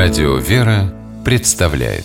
Радио 0.00 0.36
«Вера» 0.36 0.94
представляет 1.24 2.04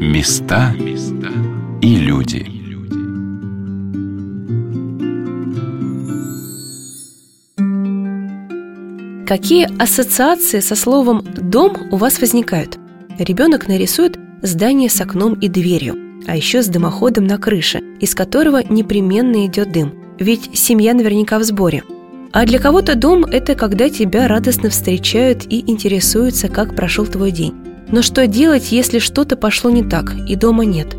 Места 0.00 0.74
и 1.82 1.96
люди 1.96 2.46
Какие 9.26 9.68
ассоциации 9.78 10.60
со 10.60 10.74
словом 10.74 11.22
«дом» 11.36 11.76
у 11.90 11.96
вас 11.98 12.18
возникают? 12.18 12.78
Ребенок 13.18 13.68
нарисует 13.68 14.18
здание 14.40 14.88
с 14.88 14.98
окном 15.02 15.34
и 15.34 15.48
дверью, 15.48 15.96
а 16.26 16.34
еще 16.34 16.62
с 16.62 16.68
дымоходом 16.68 17.26
на 17.26 17.36
крыше, 17.36 17.82
из 18.00 18.14
которого 18.14 18.62
непременно 18.66 19.44
идет 19.44 19.70
дым. 19.70 19.92
Ведь 20.18 20.48
семья 20.58 20.94
наверняка 20.94 21.38
в 21.38 21.44
сборе– 21.44 21.82
а 22.34 22.44
для 22.46 22.58
кого-то 22.58 22.96
дом– 22.96 23.24
это 23.30 23.54
когда 23.54 23.88
тебя 23.88 24.26
радостно 24.26 24.68
встречают 24.68 25.44
и 25.48 25.70
интересуются, 25.70 26.48
как 26.48 26.74
прошел 26.74 27.06
твой 27.06 27.30
день. 27.30 27.54
Но 27.92 28.02
что 28.02 28.26
делать, 28.26 28.72
если 28.72 28.98
что-то 28.98 29.36
пошло 29.36 29.70
не 29.70 29.84
так 29.84 30.12
и 30.28 30.34
дома 30.34 30.64
нет? 30.64 30.96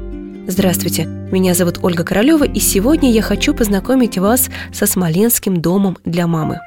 Здравствуйте, 0.48 1.04
меня 1.04 1.54
зовут 1.54 1.80
Ольга 1.84 2.06
Королева, 2.06 2.46
и 2.46 2.60
сегодня 2.62 3.12
я 3.12 3.22
хочу 3.22 3.54
познакомить 3.54 4.18
вас 4.18 4.50
со 4.72 4.86
Смоленским 4.86 5.62
домом 5.62 5.98
для 6.06 6.26
мамы. 6.26 6.62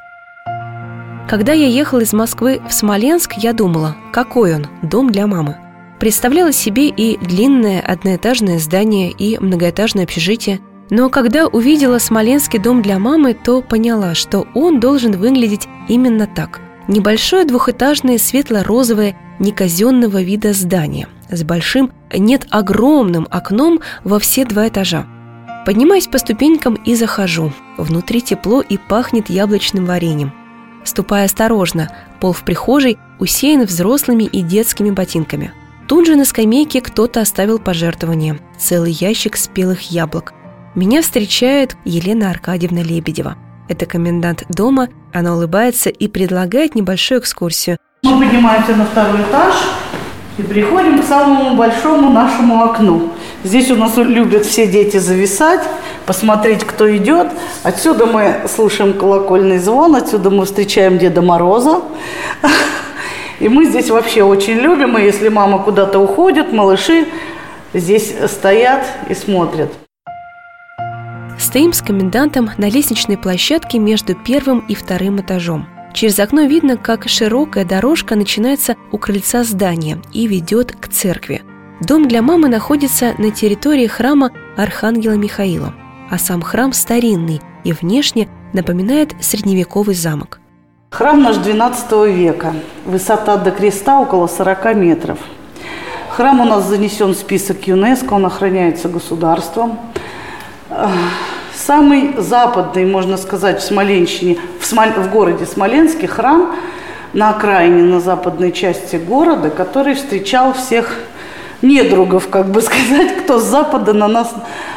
Когда 1.30 1.54
я 1.54 1.66
ехала 1.66 2.00
из 2.00 2.12
Москвы 2.12 2.60
в 2.68 2.74
Смоленск, 2.74 3.38
я 3.38 3.54
думала, 3.54 3.96
какой 4.12 4.54
он, 4.54 4.66
дом 4.82 5.10
для 5.10 5.26
мамы. 5.26 5.56
Представляла 5.98 6.52
себе 6.52 6.88
и 6.88 7.16
длинное 7.16 7.80
одноэтажное 7.80 8.58
здание, 8.58 9.12
и 9.12 9.38
многоэтажное 9.38 10.04
общежитие, 10.04 10.60
но 10.90 11.10
когда 11.10 11.46
увидела 11.46 11.98
Смоленский 11.98 12.58
дом 12.58 12.82
для 12.82 12.98
мамы, 12.98 13.34
то 13.34 13.62
поняла, 13.62 14.14
что 14.14 14.46
он 14.54 14.80
должен 14.80 15.12
выглядеть 15.12 15.68
именно 15.88 16.26
так. 16.26 16.60
Небольшое 16.86 17.44
двухэтажное 17.44 18.18
светло-розовое 18.18 19.16
неказенного 19.38 20.22
вида 20.22 20.52
здание 20.52 21.08
с 21.30 21.42
большим, 21.44 21.92
нет, 22.12 22.46
огромным 22.50 23.26
окном 23.30 23.80
во 24.04 24.18
все 24.18 24.44
два 24.44 24.68
этажа. 24.68 25.06
Поднимаюсь 25.66 26.06
по 26.06 26.18
ступенькам 26.18 26.74
и 26.74 26.94
захожу. 26.94 27.52
Внутри 27.76 28.22
тепло 28.22 28.62
и 28.62 28.78
пахнет 28.78 29.28
яблочным 29.28 29.84
вареньем. 29.84 30.32
Ступая 30.84 31.26
осторожно, 31.26 31.90
пол 32.20 32.32
в 32.32 32.42
прихожей 32.42 32.98
усеян 33.18 33.64
взрослыми 33.64 34.24
и 34.24 34.40
детскими 34.40 34.90
ботинками. 34.90 35.52
Тут 35.86 36.06
же 36.06 36.16
на 36.16 36.24
скамейке 36.24 36.80
кто-то 36.80 37.20
оставил 37.20 37.58
пожертвование– 37.58 38.38
целый 38.58 38.92
ящик 38.92 39.36
спелых 39.36 39.90
яблок. 39.90 40.32
Меня 40.78 41.02
встречает 41.02 41.76
Елена 41.84 42.30
Аркадьевна 42.30 42.82
Лебедева. 42.82 43.36
Это 43.68 43.84
комендант 43.84 44.44
дома, 44.48 44.86
она 45.12 45.34
улыбается 45.34 45.90
и 45.90 46.06
предлагает 46.06 46.76
небольшую 46.76 47.18
экскурсию. 47.18 47.78
Мы 48.04 48.24
поднимаемся 48.24 48.76
на 48.76 48.86
второй 48.86 49.22
этаж 49.22 49.56
и 50.38 50.42
приходим 50.42 51.02
к 51.02 51.04
самому 51.04 51.56
большому 51.56 52.10
нашему 52.10 52.62
окну. 52.62 53.10
Здесь 53.42 53.72
у 53.72 53.74
нас 53.74 53.96
любят 53.96 54.46
все 54.46 54.68
дети 54.68 54.98
зависать, 54.98 55.62
посмотреть, 56.06 56.62
кто 56.62 56.96
идет. 56.96 57.26
Отсюда 57.64 58.06
мы 58.06 58.42
слушаем 58.48 58.92
колокольный 58.92 59.58
звон, 59.58 59.96
отсюда 59.96 60.30
мы 60.30 60.44
встречаем 60.44 60.96
Деда 60.96 61.22
Мороза. 61.22 61.82
И 63.40 63.48
мы 63.48 63.64
здесь 63.64 63.90
вообще 63.90 64.22
очень 64.22 64.54
любим, 64.54 64.96
и 64.96 65.02
если 65.02 65.28
мама 65.28 65.58
куда-то 65.58 65.98
уходит, 65.98 66.52
малыши 66.52 67.08
здесь 67.74 68.14
стоят 68.28 68.86
и 69.08 69.14
смотрят. 69.14 69.72
Стоим 71.48 71.72
с 71.72 71.80
комендантом 71.80 72.50
на 72.58 72.68
лестничной 72.68 73.16
площадке 73.16 73.78
между 73.78 74.14
первым 74.14 74.58
и 74.68 74.74
вторым 74.74 75.18
этажом. 75.18 75.66
Через 75.94 76.18
окно 76.18 76.42
видно, 76.42 76.76
как 76.76 77.08
широкая 77.08 77.64
дорожка 77.64 78.16
начинается 78.16 78.76
у 78.92 78.98
крыльца 78.98 79.44
здания 79.44 79.98
и 80.12 80.26
ведет 80.26 80.76
к 80.76 80.88
церкви. 80.88 81.40
Дом 81.80 82.06
для 82.06 82.20
мамы 82.20 82.50
находится 82.50 83.14
на 83.16 83.30
территории 83.30 83.86
храма 83.86 84.30
Архангела 84.58 85.14
Михаила, 85.14 85.72
а 86.10 86.18
сам 86.18 86.42
храм 86.42 86.74
старинный 86.74 87.40
и 87.64 87.72
внешне 87.72 88.28
напоминает 88.52 89.14
средневековый 89.22 89.94
замок. 89.94 90.40
Храм 90.90 91.22
наш 91.22 91.38
12 91.38 92.14
века. 92.14 92.52
Высота 92.84 93.38
до 93.38 93.52
креста 93.52 94.00
около 94.00 94.26
40 94.26 94.74
метров. 94.74 95.18
Храм 96.10 96.42
у 96.42 96.44
нас 96.44 96.66
занесен 96.66 97.12
в 97.12 97.16
список 97.16 97.66
ЮНЕСКО, 97.66 98.12
он 98.12 98.26
охраняется 98.26 98.90
государством 98.90 99.78
самый 101.68 102.14
западный, 102.16 102.86
можно 102.86 103.18
сказать, 103.18 103.60
в 103.60 103.62
Смоленщине, 103.62 104.38
в, 104.58 104.64
Смол... 104.64 104.86
в 104.96 105.10
городе 105.10 105.44
Смоленске 105.44 106.08
храм 106.08 106.56
на 107.12 107.28
окраине, 107.28 107.82
на 107.82 108.00
западной 108.00 108.52
части 108.52 108.96
города, 108.96 109.50
который 109.50 109.94
встречал 109.94 110.54
всех 110.54 110.98
недругов, 111.60 112.30
как 112.30 112.46
бы 112.46 112.62
сказать, 112.68 113.18
кто 113.18 113.38
с 113.38 113.42
запада 113.42 113.92
на 113.92 114.08
нас 114.08 114.34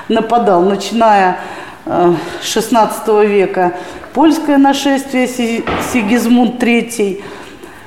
нападал, 0.10 0.64
начиная 0.64 1.40
э, 1.86 2.14
с 2.42 2.52
16 2.52 3.08
века. 3.26 3.72
Польское 4.14 4.58
нашествие 4.58 5.30
Сигизмунд 5.30 6.62
III, 6.62 7.24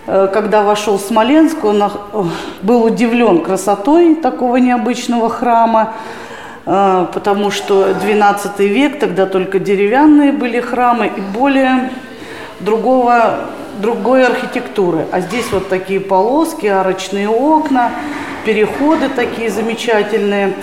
э, 0.06 0.28
когда 0.32 0.62
вошел 0.62 0.96
в 0.96 1.02
Смоленск, 1.02 1.62
он 1.62 1.82
э, 1.82 1.90
был 2.62 2.84
удивлен 2.84 3.42
красотой 3.42 4.14
такого 4.14 4.56
необычного 4.56 5.28
храма, 5.28 5.92
потому 6.64 7.50
что 7.50 7.92
12 7.94 8.58
век, 8.60 8.98
тогда 8.98 9.26
только 9.26 9.58
деревянные 9.58 10.32
были 10.32 10.60
храмы 10.60 11.12
и 11.14 11.20
более 11.20 11.90
другого, 12.60 13.50
другой 13.80 14.26
архитектуры. 14.26 15.06
А 15.12 15.20
здесь 15.20 15.46
вот 15.52 15.68
такие 15.68 16.00
полоски, 16.00 16.66
арочные 16.66 17.28
окна, 17.28 17.90
переходы 18.44 19.08
такие 19.08 19.50
замечательные. 19.50 20.54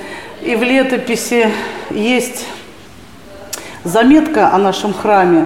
И 0.41 0.55
в 0.55 0.63
летописи 0.63 1.49
есть 1.91 2.47
заметка 3.83 4.53
о 4.53 4.57
нашем 4.57 4.93
храме. 4.93 5.45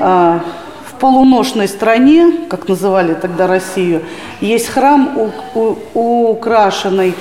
А, 0.00 0.40
в 0.88 0.98
полуношной 0.98 1.68
стране, 1.68 2.32
как 2.48 2.68
называли 2.68 3.14
тогда 3.14 3.46
Россию, 3.46 4.02
есть 4.40 4.68
храм, 4.68 5.30
украшенный 5.94 7.14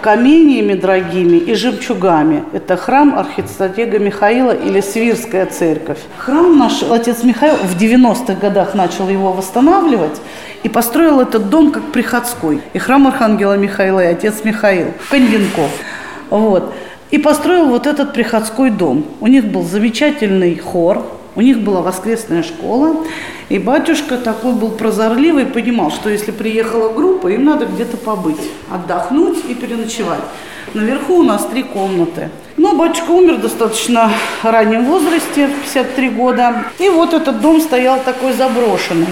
каменьями 0.00 0.74
дорогими 0.74 1.36
и 1.36 1.54
жемчугами. 1.54 2.44
Это 2.52 2.76
храм 2.76 3.18
архистратега 3.18 3.98
Михаила 3.98 4.52
или 4.52 4.80
Свирская 4.80 5.46
церковь. 5.46 5.98
Храм 6.18 6.58
наш 6.58 6.82
отец 6.82 7.22
Михаил 7.22 7.56
в 7.56 7.76
90-х 7.76 8.34
годах 8.34 8.74
начал 8.74 9.08
его 9.08 9.32
восстанавливать 9.32 10.20
и 10.62 10.68
построил 10.68 11.20
этот 11.20 11.50
дом 11.50 11.70
как 11.70 11.92
приходской. 11.92 12.60
И 12.72 12.78
храм 12.78 13.06
Архангела 13.06 13.56
Михаила, 13.56 14.02
и 14.02 14.06
отец 14.06 14.44
Михаил, 14.44 14.88
Конвенков. 15.10 15.70
Вот. 16.30 16.72
И 17.10 17.18
построил 17.18 17.66
вот 17.66 17.86
этот 17.86 18.12
приходской 18.12 18.70
дом. 18.70 19.04
У 19.20 19.26
них 19.26 19.44
был 19.44 19.62
замечательный 19.62 20.56
хор, 20.56 21.04
у 21.36 21.40
них 21.40 21.60
была 21.60 21.82
воскресная 21.82 22.42
школа, 22.42 22.96
и 23.48 23.58
батюшка 23.58 24.16
такой 24.16 24.52
был 24.52 24.70
прозорливый, 24.70 25.46
понимал, 25.46 25.90
что 25.90 26.08
если 26.08 26.30
приехала 26.30 26.92
группа, 26.92 27.28
им 27.28 27.44
надо 27.44 27.66
где-то 27.66 27.96
побыть, 27.96 28.40
отдохнуть 28.70 29.38
и 29.48 29.54
переночевать. 29.54 30.20
Наверху 30.74 31.18
у 31.18 31.22
нас 31.22 31.46
три 31.46 31.62
комнаты. 31.62 32.30
Но 32.56 32.74
батюшка 32.74 33.10
умер 33.10 33.38
достаточно 33.38 34.10
раннем 34.42 34.86
возрасте, 34.86 35.48
53 35.64 36.08
года. 36.10 36.64
И 36.78 36.88
вот 36.88 37.14
этот 37.14 37.40
дом 37.40 37.60
стоял 37.60 38.00
такой 38.00 38.32
заброшенный. 38.32 39.06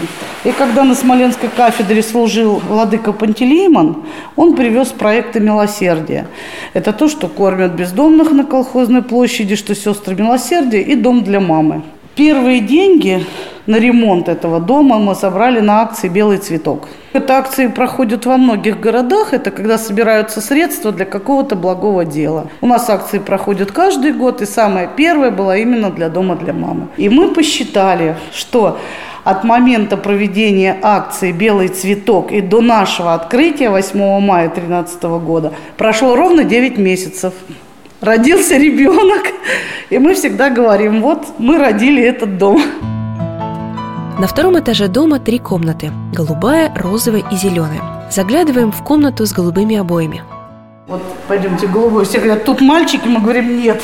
И 0.44 0.50
когда 0.50 0.82
на 0.82 0.94
Смоленской 0.96 1.48
кафедре 1.48 2.02
служил 2.02 2.60
владыка 2.68 3.12
Пантелеймон, 3.12 4.04
он 4.34 4.56
привез 4.56 4.88
проекты 4.88 5.38
милосердия. 5.38 6.26
Это 6.72 6.92
то, 6.92 7.08
что 7.08 7.28
кормят 7.28 7.72
бездомных 7.72 8.32
на 8.32 8.44
колхозной 8.44 9.02
площади, 9.02 9.54
что 9.54 9.74
сестры 9.74 10.16
милосердия 10.16 10.82
и 10.82 10.96
дом 10.96 11.22
для 11.22 11.38
мамы. 11.38 11.82
Первые 12.14 12.60
деньги 12.60 13.24
на 13.66 13.76
ремонт 13.76 14.28
этого 14.28 14.60
дома 14.60 14.98
мы 14.98 15.14
собрали 15.14 15.60
на 15.60 15.80
акции 15.80 16.08
«Белый 16.08 16.36
цветок». 16.36 16.88
Это 17.14 17.38
акции 17.38 17.68
проходят 17.68 18.26
во 18.26 18.36
многих 18.36 18.80
городах. 18.80 19.32
Это 19.32 19.50
когда 19.50 19.78
собираются 19.78 20.42
средства 20.42 20.92
для 20.92 21.06
какого-то 21.06 21.56
благого 21.56 22.04
дела. 22.04 22.48
У 22.60 22.66
нас 22.66 22.90
акции 22.90 23.18
проходят 23.18 23.72
каждый 23.72 24.12
год, 24.12 24.42
и 24.42 24.46
самая 24.46 24.88
первая 24.88 25.30
была 25.30 25.56
именно 25.56 25.90
для 25.90 26.10
дома 26.10 26.36
для 26.36 26.52
мамы. 26.52 26.88
И 26.98 27.08
мы 27.08 27.28
посчитали, 27.28 28.16
что 28.34 28.78
от 29.24 29.44
момента 29.44 29.96
проведения 29.96 30.76
акции 30.82 31.32
«Белый 31.32 31.68
цветок» 31.68 32.30
и 32.30 32.42
до 32.42 32.60
нашего 32.60 33.14
открытия 33.14 33.70
8 33.70 34.20
мая 34.20 34.48
2013 34.48 35.02
года 35.24 35.54
прошло 35.78 36.14
ровно 36.14 36.44
9 36.44 36.76
месяцев 36.76 37.32
родился 38.02 38.56
ребенок, 38.56 39.22
и 39.88 39.98
мы 39.98 40.14
всегда 40.14 40.50
говорим, 40.50 41.00
вот 41.00 41.26
мы 41.38 41.58
родили 41.58 42.02
этот 42.02 42.36
дом. 42.36 42.60
На 44.18 44.26
втором 44.26 44.58
этаже 44.58 44.88
дома 44.88 45.18
три 45.18 45.38
комнаты– 45.38 45.90
голубая, 46.12 46.72
розовая 46.76 47.24
и 47.32 47.36
зеленая. 47.36 47.80
Заглядываем 48.10 48.70
в 48.70 48.82
комнату 48.84 49.24
с 49.24 49.32
голубыми 49.32 49.76
обоями. 49.76 50.22
Вот 50.86 51.02
пойдемте 51.26 51.66
голубой. 51.66 52.04
Все 52.04 52.18
говорят, 52.18 52.44
тут 52.44 52.60
мальчики, 52.60 53.06
мы 53.08 53.20
говорим, 53.20 53.56
нет. 53.56 53.82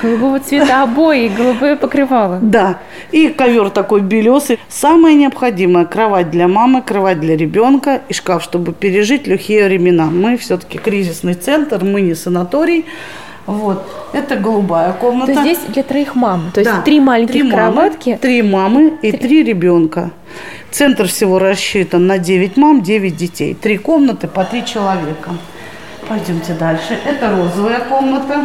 Голубого 0.00 0.38
цвета 0.38 0.84
обои, 0.84 1.28
голубое 1.28 1.74
покрывало. 1.74 2.38
Да. 2.40 2.78
И 3.10 3.28
ковер 3.28 3.70
такой 3.70 4.02
белесый. 4.02 4.60
Самое 4.68 5.16
необходимое– 5.16 5.84
кровать 5.86 6.30
для 6.30 6.46
мамы, 6.46 6.80
кровать 6.82 7.18
для 7.20 7.36
ребенка 7.36 8.02
и 8.08 8.12
шкаф, 8.12 8.44
чтобы 8.44 8.72
пережить 8.72 9.26
лихие 9.26 9.66
времена. 9.66 10.04
Мы 10.06 10.36
все-таки 10.36 10.78
кризисный 10.78 11.34
центр, 11.34 11.82
мы 11.82 12.02
не 12.02 12.14
санаторий. 12.14 12.84
Вот. 13.48 13.82
Это 14.12 14.36
голубая 14.36 14.92
комната. 14.92 15.32
То 15.32 15.40
есть 15.42 15.60
здесь 15.62 15.72
для 15.74 15.82
троих 15.82 16.14
мам. 16.14 16.50
То 16.52 16.60
есть 16.60 16.70
Да. 16.70 16.82
три 16.82 17.00
маленьких 17.00 17.32
Три 17.32 17.42
мамы, 17.44 17.54
кроватки. 17.54 18.18
Три 18.20 18.42
мамы 18.42 18.92
и 19.00 19.10
три 19.10 19.42
ребенка. 19.42 20.10
Центр 20.70 21.06
всего 21.08 21.38
рассчитан 21.38 22.06
на 22.06 22.18
9 22.18 22.58
мам, 22.58 22.82
9 22.82 23.16
детей. 23.16 23.54
Три 23.54 23.78
комнаты 23.78 24.28
по 24.28 24.44
три 24.44 24.66
человека. 24.66 25.30
Пойдемте 26.06 26.52
дальше. 26.52 26.98
Это 27.06 27.30
розовая 27.30 27.80
комната. 27.80 28.44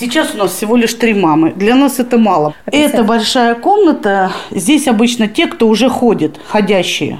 Сейчас 0.00 0.34
у 0.34 0.38
нас 0.38 0.52
всего 0.52 0.76
лишь 0.76 0.94
три 0.94 1.12
мамы. 1.12 1.52
Для 1.54 1.74
нас 1.74 1.98
это 1.98 2.16
мало. 2.16 2.54
Это 2.64 3.02
большая 3.04 3.54
комната. 3.54 4.30
Здесь 4.50 4.88
обычно 4.88 5.28
те, 5.28 5.46
кто 5.46 5.68
уже 5.68 5.90
ходит, 5.90 6.40
ходящие. 6.46 7.18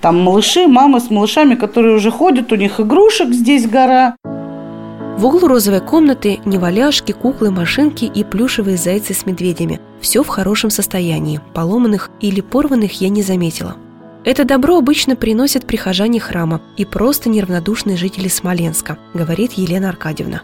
Там 0.00 0.20
малыши, 0.20 0.66
мамы 0.66 1.00
с 1.00 1.10
малышами, 1.10 1.54
которые 1.54 1.94
уже 1.94 2.10
ходят, 2.10 2.52
у 2.52 2.56
них 2.56 2.80
игрушек 2.80 3.28
здесь 3.28 3.66
гора. 3.66 4.16
В 5.16 5.26
углу 5.26 5.46
розовой 5.46 5.80
комнаты 5.80 6.40
неваляшки, 6.44 7.12
куклы, 7.12 7.52
машинки 7.52 8.04
и 8.04 8.24
плюшевые 8.24 8.76
зайцы 8.76 9.14
с 9.14 9.24
медведями. 9.24 9.80
Все 10.00 10.24
в 10.24 10.28
хорошем 10.28 10.70
состоянии. 10.70 11.40
Поломанных 11.54 12.10
или 12.20 12.40
порванных 12.40 13.00
я 13.00 13.08
не 13.10 13.22
заметила. 13.22 13.76
Это 14.24 14.44
добро 14.44 14.76
обычно 14.76 15.14
приносят 15.14 15.66
прихожане 15.66 16.18
храма 16.18 16.60
и 16.76 16.84
просто 16.84 17.28
неравнодушные 17.28 17.96
жители 17.96 18.26
Смоленска, 18.26 18.98
говорит 19.14 19.52
Елена 19.52 19.88
Аркадьевна. 19.90 20.42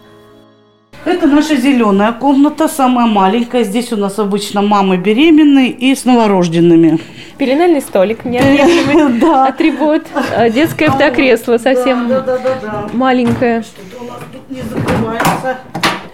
Это 1.04 1.26
наша 1.26 1.56
зеленая 1.56 2.12
комната, 2.12 2.68
самая 2.68 3.06
маленькая. 3.06 3.64
Здесь 3.64 3.92
у 3.92 3.96
нас 3.96 4.18
обычно 4.18 4.60
мамы 4.60 4.98
беременные 4.98 5.70
и 5.70 5.94
с 5.94 6.04
новорожденными. 6.04 6.98
Пеленальный 7.38 7.80
столик, 7.80 8.24
неотъемлемый 8.26 9.18
Да. 9.20 9.46
атрибут, 9.46 10.02
а, 10.36 10.50
детское 10.50 10.88
автокресло 10.88 11.56
совсем 11.56 12.08
Да, 12.08 12.20
да, 12.20 12.38
да, 12.38 12.58
да. 12.62 12.90
маленькое. 12.92 13.62
Что-то 13.62 14.02
у 14.04 14.06
нас 14.08 14.20
тут 14.30 14.50
не 14.50 14.60
закрывается. 14.62 15.58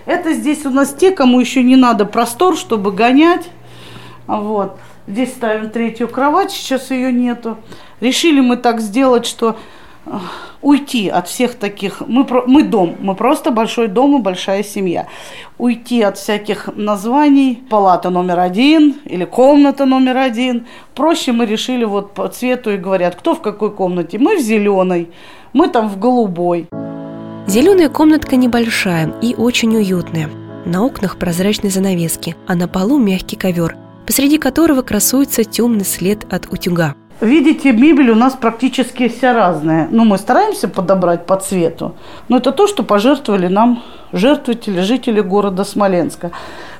Это 0.06 0.33
здесь 0.35 0.65
у 0.65 0.71
нас 0.71 0.94
те, 0.94 1.11
кому 1.11 1.41
еще 1.41 1.65
не 1.65 1.75
надо 1.75 2.05
простор, 2.05 2.56
чтобы 2.56 2.93
гонять. 2.93 3.49
Вот. 4.29 4.79
Здесь 5.09 5.31
ставим 5.31 5.71
третью 5.71 6.06
кровать, 6.09 6.53
сейчас 6.53 6.93
ее 6.93 7.11
нету. 7.12 7.56
Решили 8.00 8.41
мы 8.41 8.56
так 8.56 8.81
сделать, 8.81 9.27
что 9.27 9.50
э, 9.50 9.55
уйти 10.62 11.08
от 11.08 11.29
всех 11.29 11.55
таких... 11.55 12.03
Мы, 12.06 12.26
мы 12.47 12.62
дом, 12.62 12.97
мы 13.00 13.14
просто 13.14 13.50
большой 13.50 13.88
дом 13.88 14.19
и 14.19 14.23
большая 14.23 14.62
семья. 14.62 15.06
Уйти 15.58 16.03
от 16.03 16.19
всяких 16.19 16.69
названий. 16.76 17.62
Палата 17.70 18.11
номер 18.11 18.41
один 18.41 18.97
или 19.05 19.25
комната 19.25 19.85
номер 19.85 20.17
один. 20.19 20.67
Проще 20.94 21.32
мы 21.32 21.47
решили 21.47 21.85
вот 21.85 22.14
по 22.14 22.29
цвету 22.29 22.70
и 22.70 22.76
говорят, 22.76 23.17
кто 23.17 23.35
в 23.35 23.43
какой 23.43 23.70
комнате. 23.70 24.19
Мы 24.19 24.37
в 24.37 24.41
зеленой, 24.41 25.11
мы 25.53 25.69
там 25.69 25.88
в 25.88 25.99
голубой. 25.99 26.67
Зеленая 27.47 27.88
комнатка 27.88 28.37
небольшая 28.37 29.14
и 29.23 29.35
очень 29.35 29.76
уютная. 29.76 30.29
На 30.64 30.85
окнах 30.85 31.17
прозрачные 31.17 31.70
занавески, 31.70 32.35
а 32.49 32.56
на 32.56 32.67
полу 32.67 32.99
мягкий 32.99 33.37
ковер, 33.37 33.76
посреди 34.05 34.37
которого 34.38 34.82
красуется 34.82 35.44
темный 35.44 35.85
след 35.85 36.26
от 36.32 36.53
утюга. 36.53 36.97
Видите, 37.21 37.73
мебель 37.73 38.11
у 38.11 38.15
нас 38.15 38.35
практически 38.35 39.09
вся 39.09 39.33
разная. 39.33 39.89
Ну, 39.91 40.05
мы 40.05 40.19
стараемся 40.19 40.69
подобрать 40.69 41.25
по 41.25 41.37
цвету, 41.37 41.95
но 42.29 42.37
это 42.37 42.53
то, 42.53 42.67
что 42.67 42.83
пожертвовали 42.83 43.47
нам 43.47 43.83
жертвователи, 44.13 44.81
жители 44.81 45.21
города 45.21 45.65
Смоленска. 45.65 46.31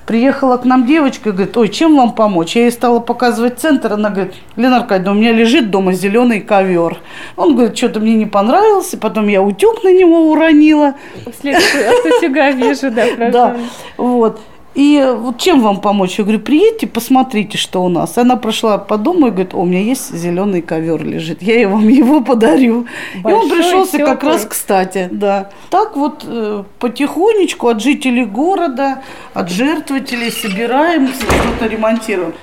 Приехала 0.07 0.59
к 0.59 0.65
нам 0.65 0.87
девочка 0.87 1.31
и 1.31 1.33
говорит, 1.33 1.57
ой, 1.57 1.69
чем 1.69 1.97
вам 1.97 2.13
помочь? 2.13 2.55
Я 2.55 2.63
ей 2.63 2.71
стала 2.71 3.01
показывать 3.01 3.59
центр, 3.59 3.95
она 3.95 4.11
говорит, 4.11 4.35
Лена 4.57 4.77
Аркадьевна, 4.77 5.13
у 5.13 5.15
меня 5.15 5.33
лежит 5.33 5.71
дома 5.71 5.95
зеленый 5.95 6.41
ковер. 6.41 6.99
Он 7.37 7.57
говорит, 7.57 7.77
что-то 7.77 7.99
мне 8.01 8.15
не 8.15 8.27
понравился, 8.27 8.99
потом 8.99 9.27
я 9.29 9.43
утюг 9.43 9.83
на 9.83 9.93
него 9.93 10.31
уронила. 10.31 10.95
След 11.41 11.57
от 11.57 12.13
утюга 12.13 12.51
вижу, 12.51 12.91
да, 12.91 13.31
Да, 13.31 13.57
вот. 13.97 14.39
И 14.77 15.03
вот 15.17 15.39
чем 15.39 15.63
вам 15.63 15.81
помочь? 15.81 16.19
Я 16.19 16.25
говорю, 16.25 16.41
приедьте, 16.41 16.87
посмотрите, 16.87 17.57
что 17.57 17.83
у 17.83 17.89
нас. 17.89 18.19
Она 18.19 18.37
прошла 18.37 18.77
по 18.77 18.99
дому 18.99 19.29
и 19.29 19.31
говорит, 19.31 19.55
о, 19.55 19.63
у 19.63 19.65
меня 19.65 19.81
есть 19.81 20.15
зеленый 20.15 20.61
ковер 20.61 21.03
лежит, 21.03 21.41
я 21.43 21.63
и 21.63 21.65
вам 21.73 21.89
его 21.89 22.21
подарю. 22.21 22.87
и 23.15 23.21
Большой, 23.21 23.43
он 23.43 23.51
пришелся 23.51 23.99
как 23.99 24.21
тёплый. 24.21 24.33
раз 24.35 24.45
кстати, 24.45 25.09
да. 25.11 25.49
Так 25.71 25.97
вот 25.97 26.25
э, 26.27 26.65
потихонечку 26.79 27.69
от 27.69 27.81
жителей 27.81 28.27
города, 28.27 29.03
от 29.33 29.51
жертвователей 29.51 30.31
собираем, 30.31 31.09
что-то 31.09 31.67
ремонтируем. 31.73 32.35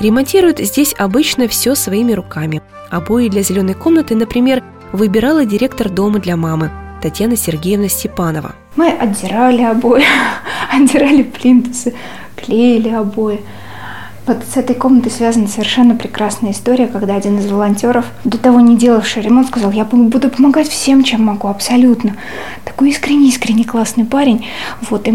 Ремонтируют 0.00 0.58
здесь 0.58 0.94
обычно 0.98 1.48
все 1.48 1.74
своими 1.74 2.12
руками. 2.12 2.60
Обои 2.90 3.28
для 3.28 3.42
зеленой 3.42 3.74
комнаты, 3.74 4.14
например, 4.14 4.62
выбирала 4.92 5.46
директор 5.46 5.88
дома 5.88 6.18
для 6.18 6.36
мамы 6.36 6.70
Татьяна 7.00 7.36
Сергеевна 7.36 7.88
Степанова. 7.88 8.54
Мы 8.76 8.90
отдирали 8.90 9.62
обои, 9.62 10.04
отдирали 10.72 11.22
плинтусы, 11.22 11.94
клеили 12.36 12.88
обои. 12.88 13.40
Вот 14.26 14.44
с 14.52 14.58
этой 14.58 14.76
комнатой 14.76 15.10
связана 15.10 15.48
совершенно 15.48 15.94
прекрасная 15.94 16.50
история, 16.50 16.86
когда 16.86 17.14
один 17.14 17.38
из 17.38 17.50
волонтеров, 17.50 18.04
до 18.24 18.36
того 18.36 18.60
не 18.60 18.76
делавший 18.76 19.22
ремонт, 19.22 19.48
сказал, 19.48 19.70
я 19.70 19.86
буду 19.86 20.28
помогать 20.28 20.68
всем, 20.68 21.02
чем 21.02 21.24
могу, 21.24 21.48
абсолютно. 21.48 22.14
Такой 22.64 22.90
искренний-искренний 22.90 23.64
классный 23.64 24.04
парень. 24.04 24.46
Вот, 24.82 25.08
и 25.08 25.12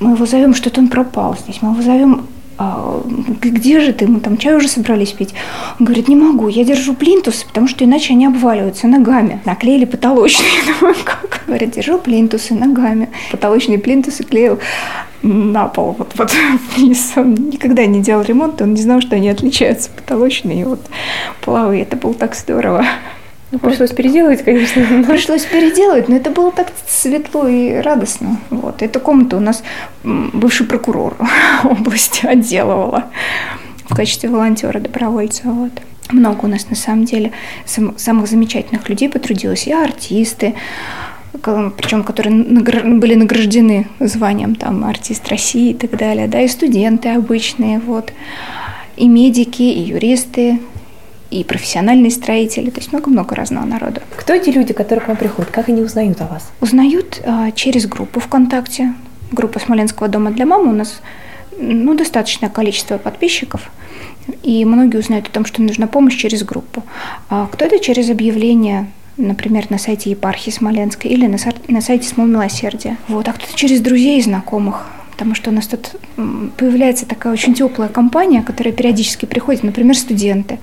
мы 0.00 0.14
его 0.14 0.26
зовем, 0.26 0.52
что-то 0.52 0.80
он 0.80 0.88
пропал 0.88 1.36
здесь. 1.38 1.62
Мы 1.62 1.70
его 1.70 1.82
зовем, 1.82 2.26
«А, 2.58 3.02
где 3.40 3.80
же 3.80 3.92
ты? 3.92 4.06
Мы 4.06 4.20
там 4.20 4.38
чай 4.38 4.54
уже 4.54 4.68
собрались 4.68 5.12
пить. 5.12 5.34
Он 5.78 5.86
говорит, 5.86 6.08
не 6.08 6.16
могу, 6.16 6.48
я 6.48 6.64
держу 6.64 6.94
плинтусы, 6.94 7.46
потому 7.46 7.68
что 7.68 7.84
иначе 7.84 8.14
они 8.14 8.26
обваливаются 8.26 8.86
ногами. 8.88 9.40
Наклеили 9.44 9.84
потолочные. 9.84 10.48
Думаю, 10.66 10.96
как? 11.04 11.42
Говорит, 11.46 11.72
держу 11.72 11.98
плинтусы 11.98 12.54
ногами. 12.54 13.10
Потолочные 13.30 13.78
плинтусы 13.78 14.24
клеил 14.24 14.58
на 15.22 15.68
пол, 15.68 15.96
вот, 15.98 16.12
вот 16.16 16.34
вниз. 16.76 17.12
Он 17.16 17.34
никогда 17.34 17.84
не 17.84 18.00
делал 18.00 18.22
ремонт, 18.22 18.62
он 18.62 18.74
не 18.74 18.80
знал, 18.80 19.00
что 19.00 19.16
они 19.16 19.28
отличаются, 19.28 19.90
потолочные 19.90 20.62
и 20.62 20.64
вот 20.64 20.80
половые. 21.44 21.82
Это 21.82 21.96
было 21.96 22.14
так 22.14 22.34
здорово. 22.34 22.86
Ну, 23.52 23.58
пришлось 23.60 23.90
переделывать, 23.92 24.44
конечно. 24.44 24.82
но- 24.90 25.04
Пришлось 25.04 25.44
переделывать, 25.44 26.08
но 26.08 26.16
это 26.16 26.30
было 26.30 26.50
так 26.50 26.72
светло 26.88 27.46
и 27.46 27.74
радостно. 27.76 28.38
Вот. 28.50 28.82
Эту 28.82 28.98
комнату 29.00 29.36
у 29.36 29.40
нас 29.40 29.62
бывший 30.02 30.66
прокурор 30.66 31.16
области 31.64 32.26
отделывала 32.26 33.04
в 33.88 33.94
качестве 33.94 34.28
волонтера, 34.30 34.80
добровольца. 34.80 35.42
Вот. 35.44 35.70
Много 36.10 36.44
у 36.46 36.48
нас 36.48 36.68
на 36.70 36.76
самом 36.76 37.04
деле 37.04 37.30
сам- 37.64 37.96
самых 37.98 38.26
замечательных 38.28 38.88
людей 38.88 39.08
потрудилось. 39.08 39.66
И 39.68 39.72
артисты, 39.72 40.54
причем 41.32 42.02
которые 42.02 42.34
награ- 42.34 42.98
были 42.98 43.14
награждены 43.14 43.86
званием 44.00 44.56
там 44.56 44.84
артист 44.84 45.28
России 45.28 45.70
и 45.70 45.74
так 45.74 45.96
далее, 45.96 46.26
да, 46.26 46.40
и 46.40 46.48
студенты 46.48 47.10
обычные, 47.10 47.78
вот, 47.78 48.12
и 48.96 49.06
медики, 49.06 49.62
и 49.62 49.80
юристы, 49.82 50.58
и 51.30 51.44
профессиональные 51.44 52.10
строители, 52.10 52.70
то 52.70 52.80
есть 52.80 52.92
много-много 52.92 53.34
разного 53.34 53.64
народа. 53.64 54.02
Кто 54.16 54.32
эти 54.32 54.50
люди, 54.50 54.72
которые 54.72 55.04
к 55.04 55.08
вам 55.08 55.16
приходят? 55.16 55.50
Как 55.50 55.68
они 55.68 55.82
узнают 55.82 56.20
о 56.20 56.26
вас? 56.26 56.50
Узнают 56.60 57.20
а, 57.24 57.50
через 57.50 57.86
группу 57.86 58.20
ВКонтакте. 58.20 58.94
Группа 59.32 59.58
Смоленского 59.58 60.08
дома 60.08 60.30
для 60.30 60.46
мамы 60.46 60.70
у 60.70 60.74
нас 60.74 61.00
ну, 61.58 61.94
достаточное 61.94 62.48
количество 62.48 62.98
подписчиков. 62.98 63.70
И 64.42 64.64
многие 64.64 64.98
узнают 64.98 65.28
о 65.28 65.30
том, 65.30 65.44
что 65.44 65.62
нужна 65.62 65.86
помощь 65.86 66.16
через 66.16 66.42
группу. 66.42 66.82
А 67.28 67.46
кто-то 67.46 67.78
через 67.78 68.10
объявление, 68.10 68.90
например, 69.16 69.66
на 69.70 69.78
сайте 69.78 70.10
епархии 70.10 70.50
Смоленской 70.50 71.10
или 71.10 71.26
на, 71.26 71.38
на 71.68 71.80
сайте 71.80 72.08
Смол 72.08 72.26
Милосердия. 72.26 72.96
Вот. 73.08 73.28
А 73.28 73.32
кто-то 73.32 73.54
через 73.54 73.80
друзей 73.80 74.18
и 74.18 74.22
знакомых. 74.22 74.86
Потому 75.16 75.34
что 75.34 75.50
у 75.50 75.54
нас 75.54 75.66
тут 75.66 75.96
появляется 76.58 77.06
такая 77.06 77.32
очень 77.32 77.54
теплая 77.54 77.88
компания, 77.88 78.42
которая 78.42 78.74
периодически 78.74 79.24
приходит, 79.24 79.62
например, 79.62 79.96
студенты. 79.96 80.58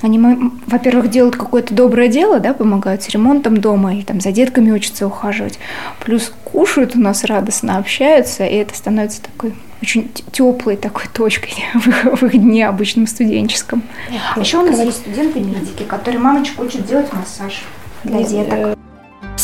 Они, 0.00 0.18
во-первых, 0.66 1.08
делают 1.08 1.36
какое-то 1.36 1.72
доброе 1.72 2.08
дело, 2.08 2.40
да, 2.40 2.52
помогают 2.52 3.04
с 3.04 3.08
ремонтом 3.10 3.58
дома 3.58 3.94
или 3.94 4.02
там 4.02 4.20
за 4.20 4.32
детками 4.32 4.72
учатся 4.72 5.06
ухаживать. 5.06 5.60
Плюс 6.04 6.32
кушают 6.42 6.96
у 6.96 7.00
нас 7.00 7.22
радостно, 7.22 7.78
общаются, 7.78 8.44
и 8.44 8.56
это 8.56 8.74
становится 8.74 9.22
такой 9.22 9.54
очень 9.80 10.10
теплой 10.30 10.76
такой 10.76 11.04
точкой 11.12 11.54
в 11.74 11.86
их, 11.86 12.04
в 12.22 12.26
их 12.26 12.32
дне 12.32 12.66
обычном 12.66 13.06
студенческом. 13.06 13.82
А 14.34 14.40
еще 14.40 14.58
у 14.58 14.66
нас 14.66 14.78
есть 14.78 14.98
студенты-медики, 14.98 15.84
которые 15.84 16.20
мамочку 16.20 16.64
учат 16.64 16.86
делать 16.86 17.12
массаж 17.12 17.62
для 18.04 18.22
деток. 18.22 18.78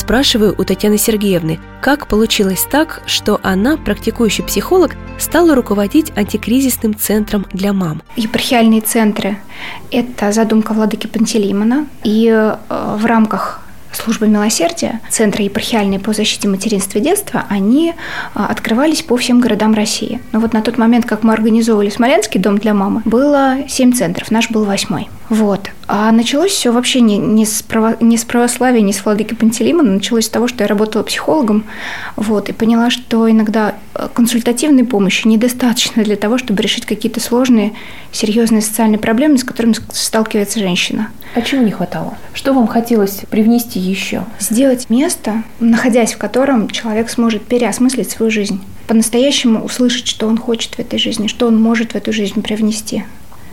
Спрашиваю 0.09 0.55
у 0.57 0.65
Татьяны 0.65 0.97
Сергеевны, 0.97 1.61
как 1.83 2.07
получилось 2.07 2.67
так, 2.71 3.03
что 3.05 3.41
она, 3.43 3.77
практикующий 3.77 4.43
психолог, 4.43 4.97
стала 5.19 5.55
руководить 5.55 6.17
антикризисным 6.17 6.97
центром 6.97 7.45
для 7.53 7.75
мам. 7.75 8.00
Епархиальные 8.17 8.81
центры– 8.81 9.37
это 9.91 10.33
задумка 10.33 10.73
владыки 10.73 11.07
Пантелеймона, 11.07 11.87
и 12.05 12.27
э, 12.27 12.57
в 12.71 13.05
рамках 13.05 13.61
службы 13.92 14.28
милосердия, 14.28 15.00
центры 15.11 15.45
епархиальные 15.45 16.00
по 16.00 16.12
защите 16.12 16.49
материнства 16.49 16.99
и 16.99 17.02
детства, 17.02 17.45
они 17.49 17.95
а, 18.35 18.47
открывались 18.47 19.02
по 19.02 19.16
всем 19.16 19.40
городам 19.40 19.75
России. 19.75 20.21
Но 20.33 20.40
вот 20.40 20.52
на 20.52 20.62
тот 20.62 20.78
момент, 20.78 21.07
как 21.07 21.23
мы 21.23 21.33
организовывали 21.33 21.90
Смоленский 21.90 22.40
дом 22.40 22.59
для 22.59 22.75
мамы, 22.75 23.02
было 23.04 23.59
семь 23.68 23.92
центров, 23.92 24.30
наш 24.30 24.50
был 24.50 24.64
восьмой. 24.64 25.09
Вот. 25.28 25.71
А 25.87 26.11
началось 26.11 26.52
все 26.52 26.71
вообще 26.71 27.00
не, 27.00 27.18
не, 27.18 27.45
с 27.45 27.62
право, 27.62 27.97
не 28.00 28.16
с 28.16 28.25
православия, 28.25 28.80
не 28.80 28.92
с 28.92 29.04
владыки 29.04 29.35
Пантелеймона, 29.35 29.92
началось 29.92 30.26
с 30.26 30.30
того, 30.30 30.49
что 30.49 30.64
я 30.64 30.68
работала 30.68 31.02
психологом, 31.02 31.64
вот, 32.16 32.49
и 32.49 32.52
поняла, 32.52 32.90
что 32.90 33.30
иногда 33.30 33.75
э, 33.95 34.09
консультативной 34.12 34.85
помощи 34.85 35.26
недостаточно 35.26 36.02
для 36.02 36.16
того, 36.16 36.38
чтобы 36.38 36.62
решить 36.62 36.87
какие-то 36.87 37.21
сложные, 37.21 37.75
серьезные 38.12 38.62
социальные 38.62 38.99
проблемы, 38.99 39.38
с 39.38 39.45
которыми 39.45 39.75
сталкивается 39.92 40.61
женщина. 40.61 41.11
А 41.35 41.42
чего 41.42 41.62
не 41.62 41.70
хватало? 41.70 42.16
Что 42.32 42.52
вам 42.52 42.66
хотелось 42.66 43.23
привнести 43.30 43.78
еще? 43.78 44.25
Сделать 44.38 44.90
место, 44.90 45.42
находясь 45.61 46.14
в 46.14 46.18
котором 46.18 46.68
человек 46.70 47.11
сможет 47.11 47.47
переосмыслить 47.47 48.11
свою 48.11 48.30
жизнь, 48.30 48.61
по-настоящему 48.87 49.64
услышать, 49.64 50.06
что 50.06 50.26
он 50.26 50.38
хочет 50.38 50.75
в 50.75 50.78
этой 50.78 50.99
жизни, 50.99 51.26
что 51.26 51.47
он 51.47 51.61
может 51.61 51.92
в 51.92 51.94
эту 51.94 52.12
жизнь 52.12 52.42
привнести 52.42 53.04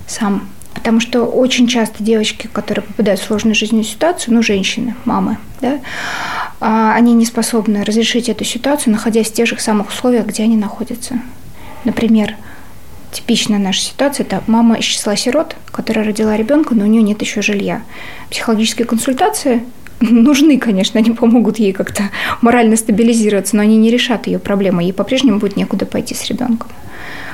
сам. 0.07 0.47
Потому 0.73 0.99
что 0.99 1.23
очень 1.23 1.67
часто 1.67 2.03
девочки, 2.03 2.47
которые 2.51 2.83
попадают 2.83 3.19
в 3.19 3.25
сложную 3.25 3.55
жизненную 3.55 3.85
ситуацию, 3.85 4.33
ну, 4.33 4.43
женщины, 4.43 4.95
мамы, 5.05 5.37
да, 5.61 5.79
а, 6.59 6.93
они 6.93 7.13
не 7.13 7.25
способны 7.25 7.83
разрешить 7.83 8.29
эту 8.29 8.43
ситуацию, 8.43 8.93
находясь 8.93 9.27
в 9.27 9.33
тех 9.33 9.47
же 9.47 9.57
самых 9.59 9.89
условиях, 9.89 10.25
где 10.25 10.43
они 10.43 10.57
находятся. 10.57 11.19
Например, 11.85 12.35
типичная 13.11 13.59
наша 13.59 13.81
ситуация– 13.81 14.25
это 14.25 14.43
мама 14.47 14.75
из 14.75 14.85
числа 14.85 15.15
сирот, 15.15 15.55
которая 15.71 16.05
родила 16.05 16.35
ребенка, 16.35 16.75
но 16.75 16.83
у 16.83 16.87
нее 16.87 17.01
нет 17.01 17.21
еще 17.21 17.41
жилья. 17.41 17.83
Психологические 18.29 18.85
консультации 18.85 19.63
нужны, 19.99 20.57
конечно, 20.57 20.99
они 20.99 21.11
помогут 21.11 21.59
ей 21.59 21.73
как-то 21.73 22.09
морально 22.41 22.75
стабилизироваться, 22.75 23.55
но 23.55 23.63
они 23.63 23.77
не 23.77 23.91
решат 23.91 24.27
ее 24.27 24.39
проблемы, 24.39 24.83
ей 24.83 24.93
по-прежнему 24.93 25.39
будет 25.39 25.57
некуда 25.57 25.85
пойти 25.85 26.13
с 26.13 26.25
ребенком. 26.25 26.69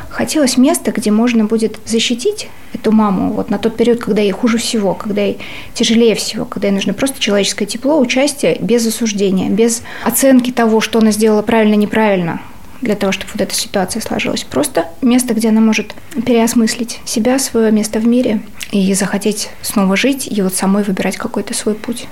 Хотелось 0.09 0.57
места, 0.57 0.91
где 0.91 1.09
можно 1.09 1.45
будет 1.45 1.79
защитить 1.85 2.49
эту 2.73 2.91
маму 2.91 3.31
вот 3.31 3.49
на 3.49 3.57
тот 3.57 3.77
период, 3.77 3.99
когда 3.99 4.21
ей 4.21 4.31
хуже 4.31 4.57
всего, 4.57 4.93
когда 4.93 5.21
ей 5.21 5.39
тяжелее 5.73 6.15
всего, 6.15 6.43
когда 6.43 6.67
ей 6.67 6.73
нужно 6.73 6.93
просто 6.93 7.21
человеческое 7.21 7.65
тепло, 7.65 7.97
участие 7.97 8.57
без 8.59 8.85
осуждения, 8.85 9.49
без 9.49 9.83
оценки 10.03 10.51
того, 10.51 10.81
что 10.81 10.99
она 10.99 11.11
сделала 11.11 11.43
правильно, 11.43 11.75
неправильно, 11.75 12.41
для 12.81 12.95
того, 12.95 13.11
чтобы 13.11 13.31
вот 13.33 13.41
эта 13.41 13.55
ситуация 13.55 14.01
сложилась. 14.01 14.43
Просто 14.43 14.87
место, 15.01 15.33
где 15.33 15.49
она 15.49 15.61
может 15.61 15.93
переосмыслить 16.25 16.99
себя, 17.05 17.39
свое 17.39 17.71
место 17.71 17.99
в 17.99 18.07
мире 18.07 18.41
и 18.71 18.93
захотеть 18.93 19.49
снова 19.61 19.95
жить 19.95 20.27
и 20.31 20.41
вот 20.41 20.53
самой 20.53 20.83
выбирать 20.83 21.17
какой-то 21.17 21.53
свой 21.53 21.75
путь. 21.75 22.07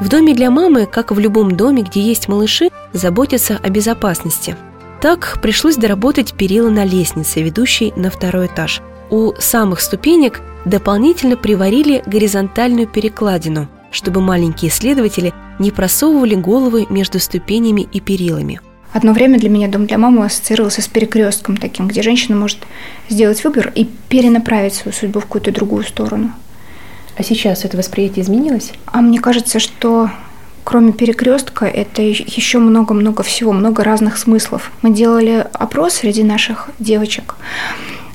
В 0.00 0.08
доме 0.08 0.34
для 0.34 0.50
мамы, 0.50 0.86
как 0.86 1.10
и 1.10 1.14
в 1.14 1.18
любом 1.18 1.56
доме, 1.56 1.82
где 1.82 2.00
есть 2.00 2.28
малыши, 2.28 2.70
заботятся 2.92 3.60
о 3.62 3.68
безопасности– 3.68 4.56
так 5.00 5.38
пришлось 5.40 5.76
доработать 5.76 6.34
перила 6.34 6.68
на 6.68 6.84
лестнице, 6.84 7.42
ведущей 7.42 7.92
на 7.96 8.10
второй 8.10 8.46
этаж. 8.46 8.82
У 9.10 9.32
самых 9.38 9.80
ступенек 9.80 10.42
дополнительно 10.66 11.36
приварили 11.36 12.02
горизонтальную 12.06 12.86
перекладину, 12.86 13.68
чтобы 13.90 14.20
маленькие 14.20 14.70
исследователи 14.70 15.32
не 15.58 15.70
просовывали 15.70 16.34
головы 16.34 16.86
между 16.90 17.18
ступенями 17.18 17.88
и 17.90 18.00
перилами. 18.00 18.60
Одно 18.92 19.12
время 19.12 19.38
для 19.38 19.48
меня 19.48 19.68
дом 19.68 19.86
для 19.86 19.98
мамы 19.98 20.24
ассоциировался 20.24 20.82
с 20.82 20.88
перекрестком 20.88 21.56
таким, 21.56 21.86
где 21.86 22.02
женщина 22.02 22.36
может 22.36 22.58
сделать 23.08 23.42
выбор 23.44 23.72
и 23.74 23.84
перенаправить 24.08 24.74
свою 24.74 24.94
судьбу 24.94 25.20
в 25.20 25.24
какую-то 25.24 25.52
другую 25.52 25.84
сторону. 25.84 26.32
А 27.16 27.22
сейчас 27.22 27.64
это 27.64 27.76
восприятие 27.76 28.24
изменилось? 28.24 28.72
А 28.86 29.00
мне 29.00 29.20
кажется, 29.20 29.60
что 29.60 30.10
кроме 30.64 30.92
перекрестка, 30.92 31.66
это 31.66 32.02
еще 32.02 32.58
много-много 32.58 33.22
всего, 33.22 33.52
много 33.52 33.84
разных 33.84 34.18
смыслов. 34.18 34.72
Мы 34.82 34.92
делали 34.92 35.46
опрос 35.52 35.94
среди 35.94 36.22
наших 36.22 36.70
девочек 36.78 37.36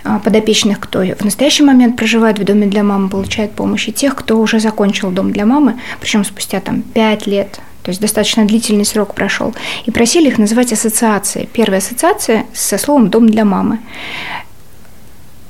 а, 0.04 0.20
подопечных, 0.20 0.80
кто 0.80 1.00
в 1.00 1.24
настоящий 1.24 1.64
момент 1.64 1.98
проживает 1.98 2.40
в 2.40 2.44
доме 2.44 2.68
для 2.68 2.84
мамы, 2.84 3.10
получает 3.10 3.52
помощь, 3.52 3.88
и 3.88 3.94
тех, 3.94 4.16
кто 4.16 4.40
уже 4.40 4.60
закончил 4.60 5.10
дом 5.10 5.32
для 5.32 5.46
мамы, 5.46 5.80
причем 6.00 6.24
спустя 6.26 6.60
там 6.60 6.82
5 6.82 7.28
лет, 7.28 7.60
то 7.86 7.92
есть 7.92 8.02
достаточно 8.02 8.46
длительный 8.46 8.84
срок 8.84 9.14
прошел, 9.14 9.54
и 9.86 9.92
просили 9.92 10.30
их 10.30 10.40
называть 10.40 10.74
ассоциации. 10.74 11.48
Первая 11.54 11.78
ассоциация 11.78 12.48
со 12.52 12.80
словом 12.80 13.12
«дом 13.12 13.30
для 13.30 13.46
мамы». 13.46 13.78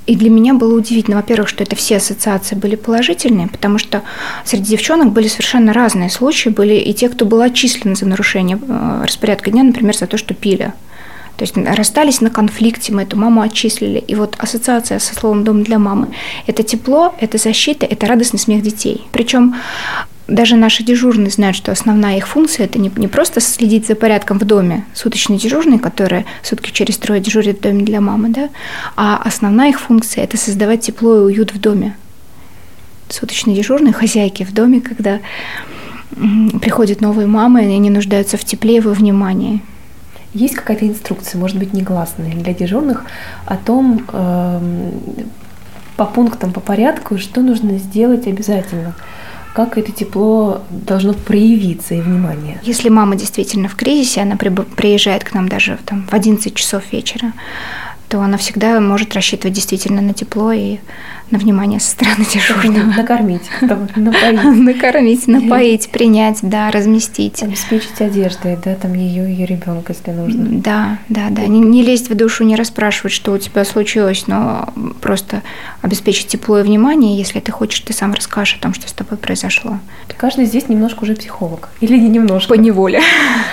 И 0.05 0.17
для 0.17 0.29
меня 0.29 0.53
было 0.53 0.77
удивительно, 0.77 1.15
во-первых, 1.15 1.47
что 1.47 1.63
это 1.63 1.77
все 1.77 1.95
ассоциации 1.95 2.55
были 2.55 2.75
положительные, 2.75 3.47
потому 3.47 3.77
что 3.79 4.03
среди 4.43 4.71
девчонок 4.71 5.13
были 5.13 5.29
совершенно 5.29 5.71
разные 5.71 6.09
случаи. 6.09 6.49
Были 6.49 6.75
и 6.75 6.93
те, 6.93 7.07
кто 7.07 7.25
был 7.25 7.41
отчислен 7.41 7.95
за 7.95 8.05
нарушение 8.05 8.59
э, 8.61 9.03
распорядка 9.03 9.49
дня, 9.49 9.63
например, 9.63 9.95
за 9.95 10.05
то, 10.05 10.17
что 10.17 10.33
пили. 10.33 10.73
То 11.37 11.43
есть 11.43 11.55
расстались 11.57 12.21
на 12.21 12.29
конфликте, 12.29 12.93
мы 12.93 13.03
эту 13.03 13.17
маму 13.17 13.41
отчислили. 13.41 13.99
И 13.99 14.13
вот 14.13 14.35
ассоциация 14.37 14.99
со 14.99 15.15
словом 15.15 15.45
«дом 15.45 15.63
для 15.63 15.79
мамы»– 15.79 16.09
это 16.47 16.63
тепло, 16.63 17.15
это 17.19 17.37
защита, 17.37 17.85
это 17.85 18.05
радостный 18.07 18.39
смех 18.39 18.61
детей. 18.61 19.07
Причем 19.11 19.55
даже 20.27 20.55
наши 20.55 20.83
дежурные 20.83 21.29
знают, 21.29 21.55
что 21.55 21.71
основная 21.71 22.17
их 22.17 22.27
функция– 22.27 22.65
это 22.65 22.79
не, 22.79 22.91
не 22.95 23.07
просто 23.07 23.39
следить 23.41 23.87
за 23.87 23.95
порядком 23.95 24.39
в 24.39 24.45
доме, 24.45 24.85
суточные 24.93 25.37
дежурные, 25.37 25.79
которые 25.79 26.25
сутки 26.41 26.71
через 26.71 26.97
трое 26.97 27.21
дежурят 27.21 27.59
в 27.59 27.61
доме 27.61 27.83
для 27.83 28.01
мамы, 28.01 28.29
да, 28.29 28.49
а 28.95 29.21
основная 29.23 29.69
их 29.69 29.79
функция– 29.79 30.23
это 30.25 30.37
создавать 30.37 30.81
тепло 30.81 31.15
и 31.15 31.33
уют 31.33 31.53
в 31.53 31.59
доме. 31.59 31.95
Суточные 33.09 33.55
дежурные, 33.55 33.93
хозяйки 33.93 34.43
в 34.43 34.51
доме, 34.51 34.81
когда 34.81 35.19
приходят 36.59 37.01
новые 37.01 37.27
мамы, 37.27 37.63
и 37.63 37.75
они 37.75 37.91
нуждаются 37.91 38.37
в 38.37 38.43
тепле 38.43 38.77
и 38.77 38.79
во 38.79 38.93
внимании. 38.93 39.61
Есть 40.33 40.55
какая-то 40.55 40.87
инструкция, 40.87 41.39
может 41.39 41.57
быть, 41.57 41.71
негласная 41.71 42.31
для 42.31 42.53
дежурных 42.53 43.05
о 43.45 43.57
том, 43.57 44.03
э, 44.11 44.91
по 45.97 46.05
пунктам, 46.05 46.51
по 46.51 46.59
порядку, 46.59 47.19
что 47.19 47.41
нужно 47.41 47.77
сделать 47.77 48.25
обязательно– 48.25 48.95
как 49.55 49.77
это 49.77 49.93
тепло 49.93 50.63
должно 50.69 51.13
проявиться 51.13 51.95
и 51.95 52.01
внимание. 52.01 52.59
Если 52.63 52.89
мама 52.89 53.15
действительно 53.15 53.69
в 53.69 53.75
кризисе, 53.75 54.21
она 54.21 54.35
приезжает 54.35 55.23
к 55.23 55.33
нам 55.33 55.47
даже 55.47 55.79
там, 55.85 56.05
в 56.11 56.13
11 56.13 56.53
часов 56.53 56.83
вечера, 56.91 57.31
то 58.09 58.19
она 58.19 58.37
всегда 58.37 58.81
может 58.81 59.13
рассчитывать 59.13 59.55
действительно 59.55 60.01
на 60.01 60.13
тепло 60.13 60.51
и 60.51 60.79
на 61.31 61.39
внимание 61.39 61.79
со 61.79 61.91
стороны 61.91 62.25
дежурного. 62.25 62.85
Накормить, 62.97 63.43
напоить. 63.61 64.43
Накормить, 64.43 65.27
напоить, 65.27 65.89
принять, 65.89 66.39
да, 66.41 66.71
разместить. 66.71 67.41
Обеспечить 67.41 67.99
одеждой, 67.99 68.57
да, 68.63 68.75
там 68.75 68.93
ее 68.93 69.33
и 69.33 69.45
ребенка, 69.45 69.93
если 69.93 70.11
нужно. 70.11 70.45
Да, 70.59 70.99
да, 71.09 71.27
да. 71.29 71.45
Не, 71.45 71.59
не 71.59 71.83
лезть 71.83 72.09
в 72.09 72.15
душу, 72.15 72.43
не 72.43 72.55
расспрашивать, 72.55 73.11
что 73.11 73.33
у 73.33 73.37
тебя 73.37 73.65
случилось, 73.65 74.27
но 74.27 74.73
просто 75.01 75.41
обеспечить 75.81 76.27
тепло 76.27 76.59
и 76.59 76.63
внимание. 76.63 77.17
Если 77.17 77.39
ты 77.39 77.51
хочешь, 77.51 77.79
ты 77.79 77.93
сам 77.93 78.13
расскажешь 78.13 78.57
о 78.59 78.61
том, 78.61 78.73
что 78.73 78.87
с 78.87 78.93
тобой 78.93 79.17
произошло. 79.17 79.79
Каждый 80.17 80.45
здесь 80.45 80.69
немножко 80.69 81.03
уже 81.03 81.13
психолог. 81.13 81.69
Или 81.81 81.97
не 81.97 82.09
немножко? 82.09 82.49
По 82.49 82.57
неволе. 82.57 83.01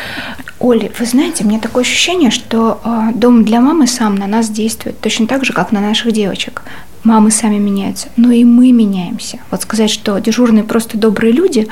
Оля, 0.59 0.91
вы 0.97 1.07
знаете, 1.07 1.43
мне 1.45 1.59
такое 1.59 1.83
ощущение, 1.83 2.31
что 2.31 2.81
э, 2.85 3.11
дом 3.14 3.45
для 3.45 3.61
мамы 3.61 3.88
сам 3.88 4.14
на 4.14 4.29
нас 4.29 4.49
действует 4.49 5.00
точно 5.00 5.26
так 5.26 5.45
же, 5.45 5.52
как 5.52 5.73
на 5.73 5.81
наших 5.81 6.12
девочек. 6.12 6.62
Мамы 7.04 7.32
сами 7.32 7.59
меняются, 7.59 8.09
но 8.16 8.30
и 8.30 8.44
мы 8.44 8.71
меняемся. 8.71 9.40
Вот 9.50 9.62
сказать, 9.62 9.90
что 9.90 10.18
дежурные 10.18 10.62
просто 10.62 10.97
добрые 10.97 11.32
люди, 11.32 11.66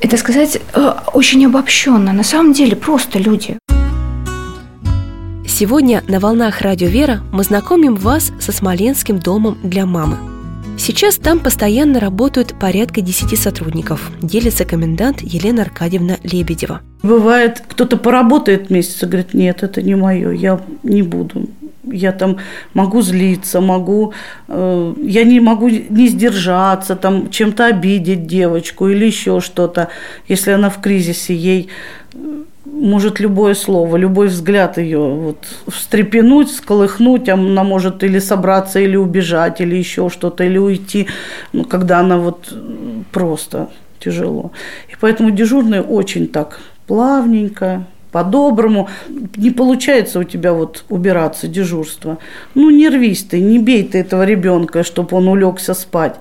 это 0.00 0.16
сказать 0.16 0.58
э, 0.72 0.92
очень 1.12 1.44
обобщенно. 1.44 2.12
На 2.14 2.22
самом 2.22 2.54
деле 2.54 2.76
просто 2.76 3.18
люди. 3.18 3.58
Сегодня 5.46 6.02
на 6.08 6.18
волнах 6.18 6.62
Радио 6.62 6.88
Вера 6.88 7.20
мы 7.30 7.44
знакомим 7.44 7.94
вас 7.94 8.32
со 8.40 8.52
Смоленским 8.52 9.18
домом 9.18 9.58
для 9.62 9.84
мамы. 9.84 10.16
Сейчас 10.78 11.16
там 11.16 11.40
постоянно 11.40 12.00
работают 12.00 12.54
порядка 12.58 13.00
10 13.00 13.38
сотрудников, 13.38 14.10
делится 14.20 14.64
комендант 14.64 15.22
Елена 15.22 15.62
Аркадьевна 15.62 16.16
Лебедева. 16.22 16.80
Бывает, 17.02 17.62
кто-то 17.66 17.96
поработает 17.96 18.70
месяц 18.70 19.02
и 19.02 19.06
говорит, 19.06 19.34
нет, 19.34 19.62
это 19.62 19.80
не 19.82 19.94
мое, 19.94 20.30
я 20.32 20.60
не 20.82 21.02
буду. 21.02 21.48
Я 21.86 22.12
там 22.12 22.38
могу 22.74 23.02
злиться, 23.02 23.60
могу, 23.60 24.12
э, 24.48 24.94
я 25.02 25.24
не 25.24 25.40
могу 25.40 25.68
не 25.68 26.08
сдержаться, 26.08 26.96
там 26.96 27.30
чем-то 27.30 27.66
обидеть 27.66 28.26
девочку 28.26 28.88
или 28.88 29.06
еще 29.06 29.40
что-то. 29.40 29.88
Если 30.28 30.50
она 30.50 30.68
в 30.68 30.80
кризисе, 30.80 31.34
ей 31.34 31.68
может 32.64 33.20
любое 33.20 33.54
слово, 33.54 33.96
любой 33.96 34.28
взгляд 34.28 34.78
ее 34.78 34.98
вот 34.98 35.46
встрепенуть, 35.68 36.50
сколыхнуть, 36.50 37.28
она 37.28 37.64
может 37.64 38.02
или 38.04 38.18
собраться, 38.18 38.80
или 38.80 38.96
убежать, 38.96 39.60
или 39.60 39.76
еще 39.76 40.08
что-то, 40.10 40.44
или 40.44 40.58
уйти, 40.58 41.06
ну, 41.52 41.64
когда 41.64 42.00
она 42.00 42.18
вот 42.18 42.52
просто 43.12 43.68
тяжело. 44.00 44.52
И 44.88 44.94
поэтому 45.00 45.30
дежурные 45.30 45.82
очень 45.82 46.28
так 46.28 46.60
плавненько, 46.86 47.86
по-доброму. 48.16 48.88
Не 49.36 49.50
получается 49.50 50.20
у 50.20 50.24
тебя 50.24 50.54
вот 50.54 50.84
убираться, 50.88 51.48
дежурство. 51.48 52.16
Ну, 52.54 52.70
не 52.70 52.88
рвись 52.88 53.24
ты, 53.24 53.40
не 53.40 53.58
бей 53.58 53.84
ты 53.84 53.98
этого 53.98 54.24
ребенка, 54.24 54.84
чтобы 54.84 55.18
он 55.18 55.28
улегся 55.28 55.74
спать 55.74 56.16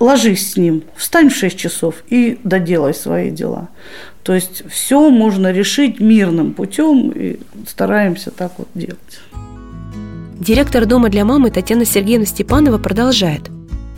ложись 0.00 0.50
с 0.50 0.56
ним, 0.56 0.82
встань 0.96 1.28
в 1.28 1.36
6 1.36 1.56
часов 1.56 1.94
и 2.10 2.40
доделай 2.42 2.92
свои 2.92 3.30
дела. 3.30 3.68
То 4.24 4.34
есть 4.34 4.64
все 4.68 5.10
можно 5.10 5.52
решить 5.52 6.00
мирным 6.00 6.54
путем 6.54 7.12
и 7.14 7.38
стараемся 7.68 8.32
так 8.32 8.52
вот 8.58 8.68
делать. 8.74 9.20
Директор 10.40 10.86
дома 10.86 11.08
для 11.08 11.24
мамы 11.24 11.52
Татьяна 11.52 11.84
Сергеевна 11.84 12.26
Степанова 12.26 12.78
продолжает. 12.78 13.42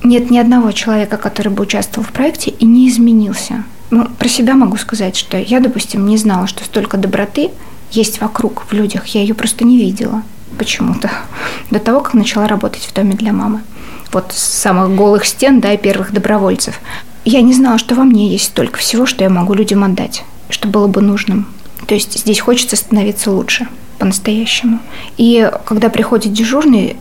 Нет 0.03 0.31
ни 0.31 0.37
одного 0.37 0.73
человека, 0.73 1.17
который 1.17 1.49
бы 1.49 1.63
участвовал 1.63 2.07
в 2.07 2.13
проекте 2.13 2.51
и 2.51 2.67
не 2.67 2.87
изменился. 2.91 3.65
Ну, 3.95 4.09
про 4.09 4.29
себя 4.29 4.55
могу 4.55 4.77
сказать, 4.77 5.15
что 5.15 5.39
я, 5.39 5.61
допустим, 5.61 6.05
не 6.05 6.17
знала, 6.17 6.49
что 6.49 6.65
столько 6.65 6.97
доброты 6.97 7.53
есть 7.93 8.21
вокруг, 8.21 8.65
в 8.69 8.73
людях. 8.73 9.07
Я 9.07 9.21
ее 9.21 9.35
просто 9.35 9.65
не 9.65 9.79
видела 9.79 10.25
почему-то 10.59 11.13
до 11.71 11.79
того, 11.79 12.01
как 12.01 12.15
начала 12.15 12.49
работать 12.49 12.83
в 12.83 12.93
доме 12.93 13.15
для 13.15 13.33
мамы. 13.33 13.63
Вот 14.11 14.33
с 14.33 14.43
самых 14.43 14.97
голых 14.97 15.25
стен, 15.25 15.61
да, 15.61 15.75
и 15.75 15.77
первых 15.77 16.13
добровольцев. 16.13 16.81
Я 17.25 17.41
не 17.41 17.55
знала, 17.55 17.79
что 17.79 17.95
во 17.95 18.03
мне 18.03 18.29
есть 18.31 18.47
столько 18.47 18.81
всего, 18.81 19.07
что 19.07 19.23
я 19.23 19.31
могу 19.31 19.55
людям 19.55 19.85
отдать, 19.85 20.25
что 20.49 20.67
было 20.67 20.89
бы 20.89 21.01
нужным. 21.01 21.47
То 21.87 21.95
есть 21.95 22.19
здесь 22.19 22.41
хочется 22.41 22.75
становиться 22.75 23.31
лучше 23.31 23.69
по-настоящему. 24.01 24.81
И 25.19 25.49
когда 25.67 25.89
приходит 25.89 26.33
дежурный, 26.33 26.97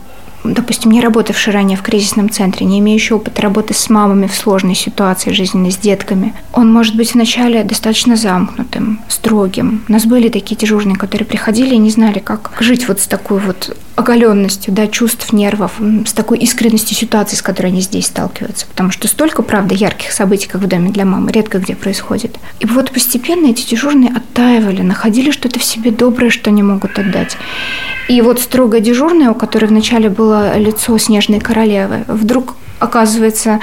допустим, 0.52 0.90
не 0.90 1.00
работавший 1.00 1.52
ранее 1.52 1.78
в 1.78 1.82
кризисном 1.82 2.30
центре, 2.30 2.66
не 2.66 2.78
имеющий 2.80 3.14
опыта 3.14 3.42
работы 3.42 3.74
с 3.74 3.88
мамами 3.88 4.26
в 4.26 4.34
сложной 4.34 4.74
ситуации 4.74 5.32
жизненной, 5.32 5.72
с 5.72 5.76
детками, 5.76 6.34
он 6.52 6.72
может 6.72 6.96
быть 6.96 7.14
вначале 7.14 7.64
достаточно 7.64 8.16
замкнутым, 8.16 9.00
строгим. 9.08 9.84
У 9.88 9.92
нас 9.92 10.04
были 10.04 10.28
такие 10.28 10.56
дежурные, 10.56 10.96
которые 10.96 11.26
приходили 11.26 11.74
и 11.74 11.78
не 11.78 11.90
знали, 11.90 12.18
как 12.18 12.52
жить 12.60 12.88
вот 12.88 13.00
с 13.00 13.06
такой 13.06 13.40
вот 13.40 13.76
оголенностью, 13.96 14.74
да, 14.74 14.86
чувств, 14.88 15.32
нервов, 15.32 15.72
с 16.04 16.12
такой 16.12 16.38
искренностью 16.38 16.96
ситуации, 16.96 17.36
с 17.36 17.42
которой 17.42 17.68
они 17.68 17.80
здесь 17.80 18.06
сталкиваются. 18.06 18.66
Потому 18.66 18.90
что 18.90 19.06
столько, 19.08 19.42
правда, 19.42 19.74
ярких 19.74 20.10
событий, 20.10 20.48
как 20.48 20.62
в 20.62 20.66
доме 20.66 20.90
для 20.90 21.04
мамы, 21.04 21.30
редко 21.30 21.58
где 21.58 21.76
происходит. 21.76 22.36
И 22.60 22.66
вот 22.66 22.90
постепенно 22.90 23.46
эти 23.46 23.68
дежурные 23.68 24.10
оттаивали, 24.10 24.82
находили 24.82 25.30
что-то 25.30 25.60
в 25.60 25.64
себе 25.64 25.90
доброе, 25.90 26.30
что 26.30 26.50
они 26.50 26.62
могут 26.62 26.98
отдать. 26.98 27.36
И 28.08 28.20
вот 28.20 28.40
строго 28.40 28.80
дежурная, 28.80 29.30
у 29.30 29.34
которой 29.34 29.66
вначале 29.66 30.10
было 30.10 30.33
лицо 30.56 30.96
снежной 30.98 31.40
королевы, 31.40 32.04
вдруг 32.08 32.54
оказывается 32.78 33.60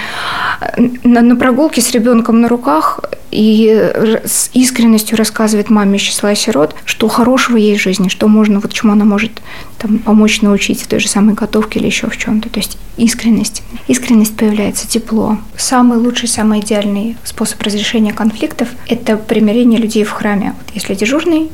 на, 1.04 1.22
на 1.22 1.36
прогулке 1.36 1.82
с 1.82 1.92
ребенком 1.92 2.42
на 2.42 2.48
руках 2.48 3.00
и 3.30 3.92
с 4.26 4.50
искренностью 4.54 5.18
рассказывает 5.18 5.70
маме 5.70 5.98
из 5.98 6.02
числа 6.02 6.36
сирот, 6.36 6.76
что 6.86 7.08
хорошего 7.08 7.58
в 7.58 7.78
жизни, 7.78 8.10
что 8.10 8.28
можно, 8.28 8.60
вот 8.60 8.74
чему 8.74 8.94
она 8.94 9.06
может 9.06 9.42
там, 9.78 10.00
помочь 10.00 10.42
научить 10.42 10.82
в 10.82 10.88
той 10.88 11.00
же 11.00 11.08
самой 11.08 11.36
готовке 11.36 11.80
или 11.80 11.86
еще 11.86 12.10
в 12.10 12.18
чем-то. 12.18 12.50
То 12.50 12.60
есть 12.60 12.78
искренность. 12.98 13.64
Искренность 13.88 14.36
появляется, 14.36 14.88
тепло. 14.88 15.38
Самый 15.56 15.98
лучший, 15.98 16.28
самый 16.28 16.60
идеальный 16.60 17.18
способ 17.24 17.62
разрешения 17.62 18.14
конфликтов– 18.14 18.70
это 18.88 19.18
примирение 19.18 19.80
людей 19.80 20.04
в 20.04 20.12
храме. 20.12 20.54
Вот 20.58 20.76
если 20.76 20.94
дежурный 20.94 21.50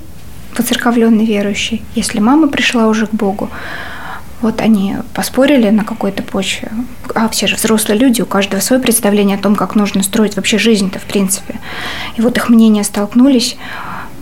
воцерковленный 0.57 1.25
верующий, 1.25 1.83
если 1.93 2.19
мама 2.19 2.47
пришла 2.47 2.87
уже 2.87 3.05
к 3.05 3.13
Богу, 3.13 3.49
вот 4.41 4.61
они 4.61 4.97
поспорили 5.13 5.69
на 5.69 5.83
какой-то 5.83 6.23
почве. 6.23 6.71
А 7.15 7.27
все 7.29 7.47
же 7.47 7.55
взрослые 7.55 7.97
люди, 7.99 8.21
у 8.21 8.25
каждого 8.25 8.59
свое 8.59 8.81
представление 8.81 9.37
о 9.37 9.41
том, 9.41 9.55
как 9.55 9.75
нужно 9.75 10.03
строить 10.03 10.35
вообще 10.35 10.57
жизнь-то 10.57 10.99
в 10.99 11.03
принципе. 11.03 11.59
И 12.15 12.21
вот 12.21 12.37
их 12.37 12.49
мнения 12.49 12.83
столкнулись 12.83 13.57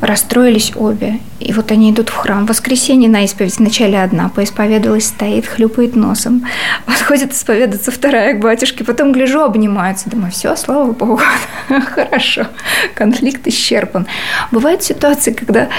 расстроились 0.02 0.74
обе. 0.76 1.20
И 1.40 1.54
вот 1.54 1.72
они 1.72 1.92
идут 1.92 2.10
в 2.10 2.16
храм. 2.16 2.46
В 2.46 2.50
воскресенье 2.50 3.10
на 3.10 3.24
исповедь 3.24 3.58
вначале 3.58 4.02
одна 4.02 4.30
поисповедовалась, 4.30 5.08
стоит, 5.08 5.46
хлюпает 5.46 5.96
носом. 5.96 6.46
Подходит 6.86 7.34
исповедаться 7.34 7.92
вторая 7.92 8.34
к 8.34 8.40
батюшке, 8.40 8.84
потом 8.84 9.12
гляжу, 9.12 9.42
обнимаются. 9.42 10.10
Думаю, 10.10 10.32
все, 10.32 10.56
слава 10.56 10.92
Богу, 10.92 11.22
хорошо, 11.96 12.48
конфликт 12.94 13.48
исчерпан. 13.48 14.08
Бывают 14.52 14.84
ситуации, 14.84 15.32
когда, 15.32 15.70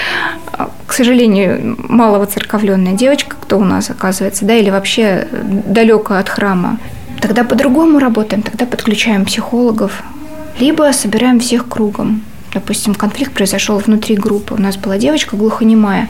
к 0.85 0.93
сожалению, 0.93 1.77
мало 1.87 2.19
воцерковленная 2.19 2.93
девочка, 2.93 3.35
кто 3.39 3.59
у 3.59 3.63
нас 3.63 3.89
оказывается, 3.89 4.45
да, 4.45 4.55
или 4.55 4.69
вообще 4.69 5.27
далеко 5.31 6.15
от 6.15 6.29
храма, 6.29 6.79
тогда 7.21 7.43
по-другому 7.43 7.99
работаем, 7.99 8.41
тогда 8.41 8.65
подключаем 8.65 9.25
психологов, 9.25 10.03
либо 10.59 10.91
собираем 10.91 11.39
всех 11.39 11.67
кругом 11.67 12.23
допустим, 12.59 12.95
конфликт 12.95 13.33
произошел 13.33 13.77
внутри 13.77 14.15
группы. 14.15 14.55
У 14.55 14.61
нас 14.61 14.77
была 14.77 14.97
девочка 14.97 15.35
глухонемая, 15.37 16.09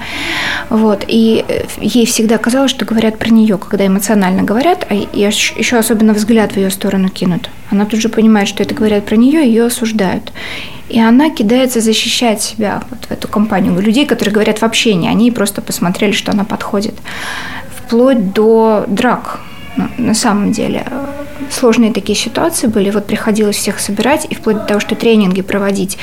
вот, 0.69 1.03
и 1.07 1.43
э, 1.47 1.63
ей 1.81 2.05
всегда 2.05 2.37
казалось, 2.37 2.71
что 2.71 2.85
говорят 2.85 3.19
про 3.19 3.29
нее, 3.29 3.57
когда 3.57 3.85
эмоционально 3.85 4.43
говорят, 4.43 4.87
а 4.89 4.93
еще 4.93 5.77
особенно 5.77 6.13
взгляд 6.13 6.53
в 6.53 6.57
ее 6.57 6.69
сторону 6.69 7.09
кинут. 7.09 7.49
Она 7.69 7.85
тут 7.85 7.99
же 7.99 8.09
понимает, 8.09 8.47
что 8.47 8.63
это 8.63 8.73
говорят 8.73 9.05
про 9.05 9.17
нее, 9.17 9.45
ее 9.45 9.65
осуждают. 9.65 10.31
И 10.89 10.99
она 11.01 11.29
кидается 11.29 11.81
защищать 11.81 12.41
себя 12.41 12.81
вот 12.89 13.05
в 13.05 13.11
эту 13.11 13.27
компанию 13.27 13.77
людей, 13.81 14.05
которые 14.05 14.33
говорят 14.33 14.61
вообще 14.61 14.95
не 14.95 15.09
они, 15.09 15.31
просто 15.31 15.61
посмотрели, 15.61 16.13
что 16.13 16.31
она 16.31 16.45
подходит. 16.45 16.95
Вплоть 17.75 18.33
до 18.33 18.85
драк 18.87 19.41
на 19.97 20.13
самом 20.13 20.51
деле 20.51 20.85
сложные 21.51 21.93
такие 21.93 22.17
ситуации 22.17 22.67
были. 22.67 22.89
Вот 22.89 23.05
приходилось 23.05 23.57
всех 23.57 23.79
собирать, 23.79 24.27
и 24.29 24.35
вплоть 24.35 24.57
до 24.57 24.65
того, 24.65 24.79
что 24.79 24.95
тренинги 24.95 25.41
проводить 25.41 25.97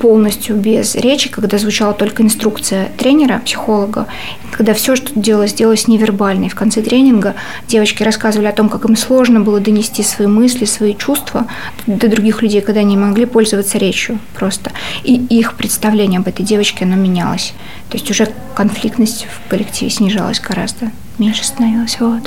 полностью 0.00 0.56
без 0.56 0.94
речи, 0.94 1.28
когда 1.28 1.58
звучала 1.58 1.92
только 1.92 2.22
инструкция 2.22 2.90
тренера, 2.96 3.40
психолога, 3.44 4.06
когда 4.52 4.74
все, 4.74 4.96
что 4.96 5.18
делалось, 5.18 5.54
делалось 5.54 5.88
невербально. 5.88 6.46
И 6.46 6.48
в 6.48 6.54
конце 6.54 6.82
тренинга 6.82 7.34
девочки 7.68 8.02
рассказывали 8.02 8.46
о 8.46 8.52
том, 8.52 8.68
как 8.68 8.84
им 8.84 8.96
сложно 8.96 9.40
было 9.40 9.60
донести 9.60 10.02
свои 10.02 10.26
мысли, 10.26 10.64
свои 10.64 10.94
чувства 10.94 11.46
до 11.86 12.08
других 12.08 12.42
людей, 12.42 12.60
когда 12.60 12.80
они 12.80 12.96
могли 12.96 13.26
пользоваться 13.26 13.78
речью 13.78 14.18
просто. 14.34 14.72
И 15.04 15.14
их 15.14 15.54
представление 15.54 16.20
об 16.20 16.28
этой 16.28 16.44
девочке, 16.44 16.84
оно 16.84 16.96
менялось. 16.96 17.54
То 17.90 17.98
есть 17.98 18.10
уже 18.10 18.28
конфликтность 18.54 19.26
в 19.26 19.48
коллективе 19.48 19.90
снижалась 19.90 20.40
гораздо, 20.40 20.90
меньше 21.18 21.44
становилась. 21.44 21.98
Вот. 22.00 22.22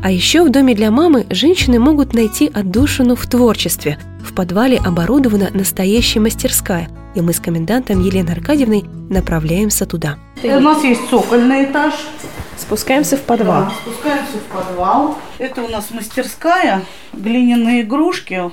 А 0.00 0.12
еще 0.12 0.44
в 0.44 0.50
доме 0.50 0.74
для 0.74 0.92
мамы 0.92 1.26
женщины 1.28 1.80
могут 1.80 2.14
найти 2.14 2.48
отдушину 2.52 3.16
в 3.16 3.26
творчестве. 3.26 3.98
В 4.22 4.32
подвале 4.32 4.78
оборудована 4.78 5.50
настоящая 5.52 6.20
мастерская, 6.20 6.88
и 7.16 7.20
мы 7.20 7.32
с 7.32 7.40
комендантом 7.40 8.00
Еленой 8.04 8.34
Аркадьевной 8.34 8.84
направляемся 9.10 9.86
туда. 9.86 10.16
У 10.44 10.60
нас 10.60 10.84
есть 10.84 11.08
цокольный 11.10 11.64
этаж. 11.64 11.94
Спускаемся 12.58 13.16
в 13.16 13.22
подвал. 13.22 13.64
Да, 13.66 13.70
спускаемся 13.70 14.38
в 14.38 14.52
подвал. 14.52 15.16
Это 15.38 15.62
у 15.62 15.68
нас 15.68 15.90
мастерская, 15.92 16.82
глиняные 17.12 17.82
игрушки. 17.82 18.50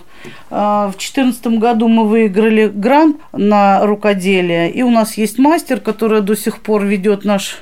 А, 0.52 0.88
в 0.88 0.92
2014 0.92 1.48
году 1.60 1.88
мы 1.88 2.08
выиграли 2.08 2.68
грант 2.68 3.18
на 3.34 3.86
рукоделие. 3.86 4.72
И 4.72 4.84
у 4.84 4.92
нас 4.92 5.18
есть 5.18 5.40
мастер, 5.40 5.80
который 5.80 6.22
до 6.22 6.36
сих 6.36 6.62
пор 6.62 6.86
ведет 6.86 7.26
наш, 7.26 7.58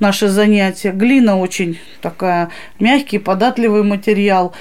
наши 0.00 0.28
занятия. 0.28 0.90
Глина 0.90 1.38
очень 1.38 1.78
такая 2.02 2.50
мягкий, 2.80 3.18
податливый 3.18 3.84
материал. 3.84 4.52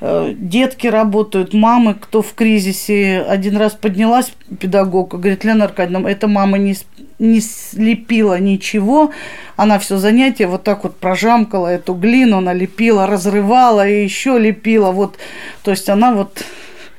Э, 0.00 0.32
детки 0.36 0.86
работают, 0.86 1.54
мамы, 1.54 1.94
кто 1.94 2.22
в 2.22 2.34
кризисе. 2.34 3.20
Один 3.28 3.56
раз 3.56 3.72
поднялась 3.72 4.32
педагог, 4.60 5.10
говорит, 5.14 5.42
Лена 5.42 5.64
Аркадьевна, 5.64 6.08
эта 6.08 6.28
мама 6.28 6.56
не, 6.56 6.76
не 7.18 7.40
слепила 7.40 8.38
ничего, 8.38 9.10
она 9.56 9.80
все 9.80 9.96
занятие 9.96 10.46
вот 10.46 10.62
так 10.62 10.84
вот 10.84 10.96
прожамкала 10.96 11.66
эту 11.66 11.94
глину, 11.94 12.38
она 12.38 12.52
лепила, 12.52 13.08
разрывала 13.08 13.88
и 13.88 14.04
еще 14.04 14.38
лепила. 14.38 14.92
Вот, 14.92 15.16
то 15.64 15.72
есть 15.72 15.88
она 15.88 16.12
вот 16.12 16.44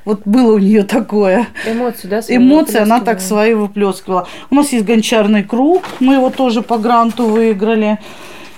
вот 0.04 0.22
было 0.24 0.54
у 0.54 0.58
нее 0.58 0.82
такое. 0.82 1.46
Эмоции, 1.66 2.08
да? 2.08 2.20
Эмоции 2.28 2.80
она 2.80 3.00
так 3.00 3.20
свои 3.20 3.54
выплескивала. 3.54 4.26
У 4.50 4.54
нас 4.54 4.72
есть 4.72 4.84
гончарный 4.84 5.44
круг, 5.44 5.84
мы 6.00 6.14
его 6.14 6.30
тоже 6.30 6.62
по 6.62 6.78
гранту 6.78 7.26
выиграли. 7.26 7.98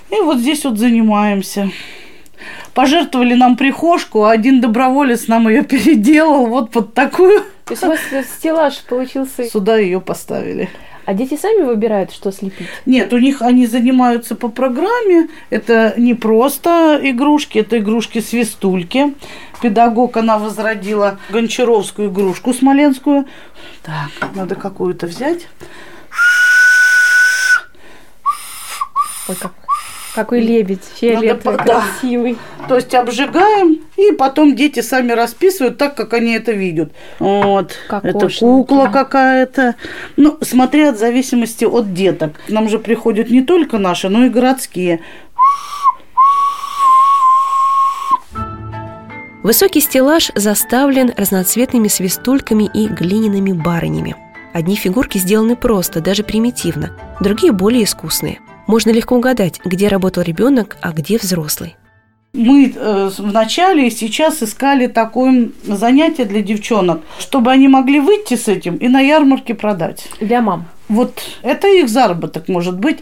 И 0.09 0.15
вот 0.21 0.39
здесь 0.39 0.63
вот 0.65 0.77
занимаемся 0.77 1.69
пожертвовали 2.73 3.33
нам 3.33 3.55
прихожку, 3.55 4.23
а 4.23 4.31
один 4.31 4.61
доброволец 4.61 5.27
нам 5.27 5.47
ее 5.47 5.63
переделал 5.63 6.47
вот 6.47 6.71
под 6.71 6.93
такую. 6.93 7.41
То 7.65 7.73
есть 7.73 7.83
у 7.83 7.87
вас 7.87 7.99
стеллаж 8.37 8.81
получился? 8.81 9.45
Сюда 9.45 9.77
ее 9.77 10.01
поставили. 10.01 10.69
А 11.05 11.13
дети 11.13 11.37
сами 11.37 11.63
выбирают, 11.63 12.13
что 12.13 12.31
слепить? 12.31 12.67
Нет, 12.85 13.11
у 13.11 13.17
них 13.17 13.41
они 13.41 13.67
занимаются 13.67 14.35
по 14.35 14.47
программе. 14.47 15.27
Это 15.49 15.93
не 15.97 16.13
просто 16.13 16.97
игрушки, 17.01 17.59
это 17.59 17.79
игрушки-свистульки. 17.79 19.13
Педагог, 19.61 20.15
она 20.15 20.37
возродила 20.37 21.19
гончаровскую 21.29 22.09
игрушку 22.09 22.53
смоленскую. 22.53 23.25
Так, 23.81 24.33
надо 24.33 24.55
какую-то 24.55 25.07
взять. 25.07 25.47
Ой, 29.27 29.35
как 29.35 29.51
какой 30.13 30.41
лебедь, 30.41 30.83
фиолетовый, 30.95 31.57
Надо, 31.57 31.71
красивый. 31.71 32.37
Да. 32.59 32.67
То 32.67 32.75
есть 32.75 32.93
обжигаем, 32.93 33.81
и 33.97 34.11
потом 34.11 34.55
дети 34.55 34.81
сами 34.81 35.11
расписывают 35.11 35.77
так, 35.77 35.95
как 35.95 36.13
они 36.13 36.33
это 36.33 36.51
видят. 36.51 36.91
Вот. 37.19 37.73
Это 37.89 38.29
кукла 38.39 38.89
какая-то. 38.91 39.75
Ну, 40.15 40.37
смотря 40.41 40.89
от 40.89 40.99
зависимости 40.99 41.65
от 41.65 41.93
деток. 41.93 42.33
К 42.47 42.49
нам 42.49 42.69
же 42.69 42.79
приходят 42.79 43.29
не 43.29 43.41
только 43.41 43.77
наши, 43.79 44.09
но 44.09 44.25
и 44.25 44.29
городские. 44.29 45.01
Высокий 49.41 49.81
стеллаж 49.81 50.31
заставлен 50.35 51.11
разноцветными 51.17 51.89
свистульками 51.89 52.69
и 52.73 52.87
глиняными 52.87 53.51
барынями. 53.51 54.15
Одни 54.53 54.75
фигурки 54.75 55.17
сделаны 55.17 55.57
просто, 55.57 55.99
даже 55.99 56.23
примитивно, 56.23 56.91
другие 57.19 57.51
более 57.51 57.83
искусные. 57.83 58.39
Можно 58.67 58.91
легко 58.91 59.15
угадать, 59.15 59.59
где 59.65 59.87
работал 59.87 60.23
ребенок, 60.23 60.77
а 60.81 60.91
где 60.91 61.17
взрослый. 61.17 61.75
Мы 62.33 62.73
э, 62.75 63.11
вначале 63.19 63.87
и 63.87 63.91
сейчас 63.91 64.41
искали 64.41 64.87
такое 64.87 65.49
занятие 65.63 66.25
для 66.25 66.41
девчонок, 66.41 67.01
чтобы 67.19 67.51
они 67.51 67.67
могли 67.67 67.99
выйти 67.99 68.35
с 68.35 68.47
этим 68.47 68.77
и 68.77 68.87
на 68.87 69.01
ярмарке 69.01 69.53
продать. 69.53 70.07
Для 70.19 70.41
мам. 70.41 70.65
Вот 70.93 71.23
это 71.41 71.67
их 71.67 71.89
заработок 71.89 72.47
может 72.47 72.79
быть 72.79 72.99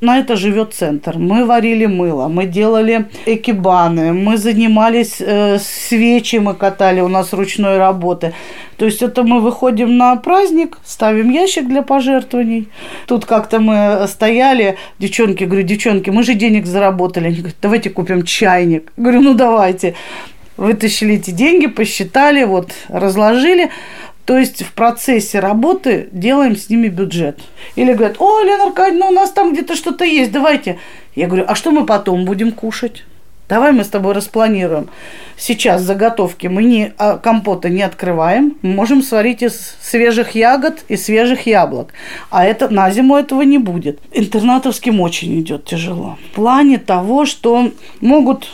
на 0.00 0.18
это 0.18 0.36
живет 0.36 0.72
центр. 0.74 1.18
Мы 1.18 1.44
варили 1.44 1.86
мыло, 1.86 2.28
мы 2.28 2.46
делали 2.46 3.06
экибаны, 3.26 4.12
мы 4.12 4.36
занимались 4.38 5.16
э, 5.20 5.58
свечи, 5.58 6.36
мы 6.36 6.54
катали, 6.54 7.00
у 7.00 7.08
нас 7.08 7.32
ручной 7.32 7.78
работы. 7.78 8.32
То 8.76 8.86
есть 8.86 9.02
это 9.02 9.22
мы 9.22 9.40
выходим 9.40 9.98
на 9.98 10.16
праздник, 10.16 10.78
ставим 10.84 11.30
ящик 11.30 11.68
для 11.68 11.82
пожертвований. 11.82 12.68
Тут 13.06 13.26
как-то 13.26 13.58
мы 13.60 14.06
стояли, 14.08 14.76
девчонки, 14.98 15.44
говорю, 15.44 15.62
девчонки, 15.62 16.10
мы 16.10 16.22
же 16.22 16.34
денег 16.34 16.66
заработали. 16.66 17.26
Они 17.26 17.36
говорят, 17.36 17.56
давайте 17.60 17.90
купим 17.90 18.22
чайник. 18.22 18.92
Говорю, 18.96 19.20
ну 19.20 19.34
давайте. 19.34 19.94
Вытащили 20.56 21.14
эти 21.14 21.30
деньги, 21.30 21.66
посчитали, 21.66 22.44
вот 22.44 22.70
разложили. 22.88 23.70
То 24.30 24.38
есть 24.38 24.62
в 24.62 24.74
процессе 24.74 25.40
работы 25.40 26.08
делаем 26.12 26.54
с 26.54 26.70
ними 26.70 26.86
бюджет. 26.86 27.40
Или 27.74 27.94
говорят, 27.94 28.20
о, 28.20 28.42
Лена 28.42 28.66
Аркадьевна, 28.66 29.08
у 29.08 29.10
нас 29.10 29.32
там 29.32 29.52
где-то 29.52 29.74
что-то 29.74 30.04
есть, 30.04 30.30
давайте. 30.30 30.78
Я 31.16 31.26
говорю, 31.26 31.46
а 31.48 31.56
что 31.56 31.72
мы 31.72 31.84
потом 31.84 32.24
будем 32.24 32.52
кушать? 32.52 33.02
Давай 33.48 33.72
мы 33.72 33.82
с 33.82 33.88
тобой 33.88 34.14
распланируем. 34.14 34.88
Сейчас 35.36 35.82
заготовки 35.82 36.46
мы 36.46 36.62
не, 36.62 36.92
а 36.96 37.18
компота 37.18 37.70
не 37.70 37.82
открываем. 37.82 38.56
Мы 38.62 38.72
можем 38.72 39.02
сварить 39.02 39.42
из 39.42 39.74
свежих 39.82 40.36
ягод 40.36 40.84
и 40.86 40.96
свежих 40.96 41.48
яблок. 41.48 41.92
А 42.30 42.46
это 42.46 42.68
на 42.68 42.88
зиму 42.92 43.16
этого 43.16 43.42
не 43.42 43.58
будет. 43.58 43.98
Интернатовским 44.12 45.00
очень 45.00 45.40
идет 45.40 45.64
тяжело. 45.64 46.18
В 46.30 46.36
плане 46.36 46.78
того, 46.78 47.26
что 47.26 47.72
могут 48.00 48.46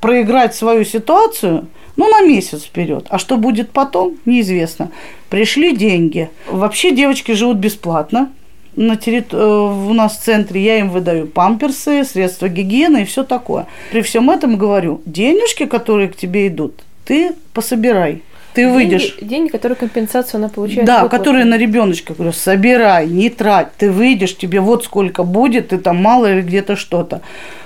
проиграть 0.00 0.54
свою 0.54 0.84
ситуацию– 0.84 1.66
ну, 1.96 2.08
на 2.08 2.22
месяц 2.22 2.64
вперед. 2.64 3.06
А 3.08 3.18
что 3.18 3.36
будет 3.36 3.70
потом, 3.70 4.16
неизвестно. 4.24 4.90
Пришли 5.28 5.76
деньги. 5.76 6.28
Вообще 6.50 6.90
девочки 6.90 7.32
живут 7.32 7.58
бесплатно. 7.58 8.30
На 8.76 8.96
террит... 8.96 9.32
Э, 9.32 9.36
у 9.36 9.92
нас 9.92 10.18
в 10.18 10.22
центре 10.22 10.60
я 10.60 10.78
им 10.78 10.90
выдаю 10.90 11.26
памперсы, 11.26 12.04
средства 12.04 12.48
гигиены 12.48 13.02
и 13.02 13.04
все 13.04 13.22
такое. 13.22 13.66
При 13.92 14.02
всем 14.02 14.30
этом 14.30 14.56
говорю, 14.56 15.00
денежки, 15.06 15.66
которые 15.66 16.08
к 16.08 16.16
тебе 16.16 16.48
идут, 16.48 16.82
ты 17.04 17.34
пособирай. 17.52 18.22
Ты 18.54 18.68
выйдешь. 18.68 19.16
Деньги, 19.20 19.50
которые 19.50 19.76
компенсацию 19.76 20.38
она 20.38 20.48
получает. 20.48 20.86
Да, 20.86 21.08
которые 21.08 21.44
на 21.44 21.58
ребеночка. 21.58 22.14
Говорю, 22.14 22.32
собирай, 22.32 23.06
не 23.06 23.30
трать. 23.30 23.68
Ты 23.76 23.90
выйдешь, 23.90 24.36
тебе 24.36 24.60
вот 24.60 24.84
сколько 24.84 25.24
будет, 25.24 25.68
ты 25.68 25.78
там 25.78 25.96
мало 25.96 26.32
или 26.32 26.42
где-то 26.42 26.76
что-то. 26.76 27.20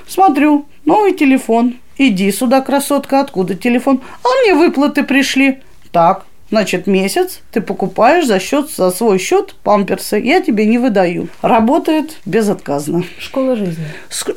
Смотрю, 0.06 0.66
новый 0.84 1.12
телефон, 1.12 1.74
Иди 1.98 2.30
сюда, 2.30 2.60
красотка, 2.60 3.20
откуда 3.20 3.56
телефон? 3.56 4.00
А 4.22 4.28
мне 4.42 4.54
выплаты 4.54 5.02
пришли. 5.02 5.58
Так, 5.90 6.26
значит, 6.50 6.86
месяц 6.86 7.40
ты 7.52 7.60
покупаешь 7.60 8.26
за 8.26 8.38
счет, 8.38 8.70
за 8.70 8.90
свой 8.90 9.18
счет 9.18 9.54
памперсы. 9.62 10.18
Я 10.18 10.40
тебе 10.40 10.66
не 10.66 10.78
выдаю. 10.78 11.28
Работает 11.42 12.16
безотказно. 12.24 13.04
Школа 13.18 13.56
жизни. 13.56 13.86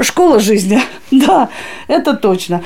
Школа 0.02 0.40
жизни, 0.40 0.80
да, 1.12 1.50
это 1.88 2.14
точно. 2.16 2.64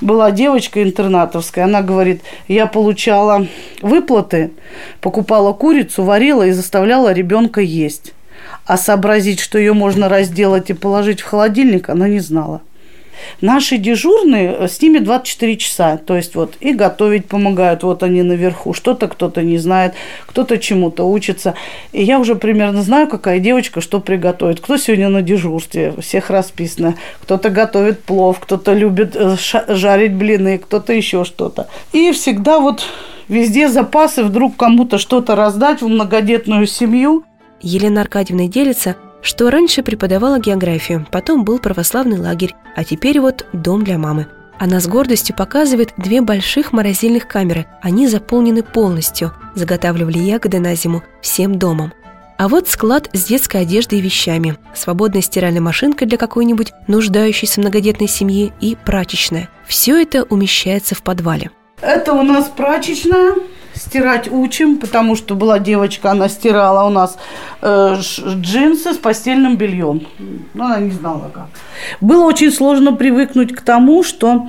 Была 0.00 0.30
девочка 0.30 0.82
интернатовская, 0.82 1.64
она 1.64 1.82
говорит, 1.82 2.22
я 2.48 2.66
получала 2.66 3.46
выплаты, 3.82 4.50
покупала 5.02 5.52
курицу, 5.52 6.04
варила 6.04 6.46
и 6.46 6.52
заставляла 6.52 7.12
ребенка 7.12 7.60
есть. 7.60 8.14
А 8.64 8.78
сообразить, 8.78 9.40
что 9.40 9.58
ее 9.58 9.74
можно 9.74 10.08
разделать 10.08 10.70
и 10.70 10.74
положить 10.74 11.20
в 11.20 11.26
холодильник, 11.26 11.90
она 11.90 12.08
не 12.08 12.20
знала. 12.20 12.62
Наши 13.40 13.76
дежурные, 13.78 14.56
э, 14.58 14.68
с 14.68 14.80
ними 14.82 14.98
24 14.98 15.56
часа. 15.56 15.96
То 15.96 16.16
есть 16.16 16.34
вот 16.34 16.54
и 16.60 16.72
готовить 16.72 17.26
помогают, 17.26 17.82
вот 17.82 18.02
они 18.02 18.22
наверху. 18.22 18.74
Что-то 18.74 19.08
кто-то 19.08 19.42
не 19.42 19.58
знает, 19.58 19.94
кто-то 20.26 20.58
чему-то 20.58 21.04
учится. 21.04 21.54
И 21.92 22.02
я 22.02 22.18
уже 22.18 22.34
примерно 22.34 22.82
знаю, 22.82 23.08
какая 23.08 23.38
девочка 23.38 23.80
что 23.80 24.00
приготовит. 24.00 24.60
Кто 24.60 24.76
сегодня 24.76 25.08
на 25.08 25.22
дежурстве, 25.22 25.94
всех 26.00 26.30
расписано. 26.30 26.94
Кто-то 27.22 27.50
готовит 27.50 28.02
плов, 28.02 28.38
кто-то 28.40 28.72
любит 28.72 29.16
э, 29.16 29.36
жарить 29.68 30.14
блины, 30.14 30.58
кто-то 30.58 30.92
еще 30.92 31.24
что-то. 31.24 31.68
И 31.92 32.12
всегда 32.12 32.60
вот 32.60 32.84
везде 33.28 33.68
запасы, 33.68 34.22
вдруг 34.24 34.56
кому-то 34.56 34.98
что-то 34.98 35.34
раздать 35.34 35.82
в 35.82 35.88
многодетную 35.88 36.66
семью. 36.66 37.24
Елена 37.62 38.02
Аркадьевна 38.02 38.46
делится– 38.46 38.96
что 39.22 39.50
раньше 39.50 39.82
преподавала 39.82 40.38
географию, 40.38 41.06
потом 41.10 41.44
был 41.44 41.58
православный 41.58 42.18
лагерь, 42.18 42.54
а 42.76 42.84
теперь 42.84 43.20
вот 43.20 43.46
дом 43.52 43.84
для 43.84 43.98
мамы. 43.98 44.26
Она 44.58 44.78
с 44.78 44.86
гордостью 44.86 45.34
показывает 45.34 45.94
две 45.96 46.20
больших 46.20 46.72
морозильных 46.74 47.26
камеры. 47.26 47.66
Они 47.80 48.06
заполнены 48.06 48.62
полностью. 48.62 49.32
Заготавливали 49.54 50.18
ягоды 50.18 50.60
на 50.60 50.74
зиму 50.74 51.02
всем 51.22 51.58
домом. 51.58 51.94
А 52.36 52.48
вот 52.48 52.68
склад 52.68 53.08
с 53.14 53.24
детской 53.24 53.62
одеждой 53.62 54.00
и 54.00 54.02
вещами, 54.02 54.56
свободная 54.74 55.22
стиральная 55.22 55.62
машинка 55.62 56.04
для 56.04 56.18
какой-нибудь 56.18 56.72
нуждающейся 56.88 57.60
многодетной 57.60 58.08
семьи 58.08 58.52
и 58.60 58.76
прачечная. 58.82 59.48
Все 59.66 60.00
это 60.00 60.24
умещается 60.24 60.94
в 60.94 61.02
подвале. 61.02 61.50
Это 61.80 62.12
у 62.12 62.22
нас 62.22 62.48
прачечная 62.48 63.36
стирать 63.80 64.30
учим, 64.30 64.76
потому 64.76 65.16
что 65.16 65.34
была 65.34 65.58
девочка, 65.58 66.10
она 66.10 66.28
стирала 66.28 66.86
у 66.86 66.90
нас 66.90 67.16
э, 67.62 67.96
джинсы 67.98 68.92
с 68.92 68.96
постельным 68.98 69.56
бельем. 69.56 70.06
Ну, 70.54 70.64
она 70.64 70.78
не 70.78 70.90
знала 70.90 71.30
как. 71.32 71.48
Было 72.00 72.24
очень 72.24 72.52
сложно 72.52 72.92
привыкнуть 72.92 73.54
к 73.54 73.62
тому, 73.62 74.02
что 74.02 74.48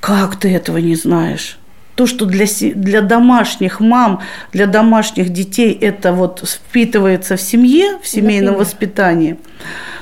как 0.00 0.36
ты 0.36 0.54
этого 0.54 0.78
не 0.78 0.94
знаешь? 0.94 1.58
То, 1.94 2.06
что 2.06 2.26
для, 2.26 2.46
для 2.74 3.00
домашних 3.00 3.80
мам, 3.80 4.20
для 4.52 4.66
домашних 4.66 5.30
детей 5.30 5.72
это 5.72 6.12
вот 6.12 6.44
впитывается 6.46 7.36
в 7.36 7.40
семье, 7.40 7.98
в 8.02 8.06
семейном 8.06 8.54
Например. 8.54 8.58
воспитании, 8.58 9.38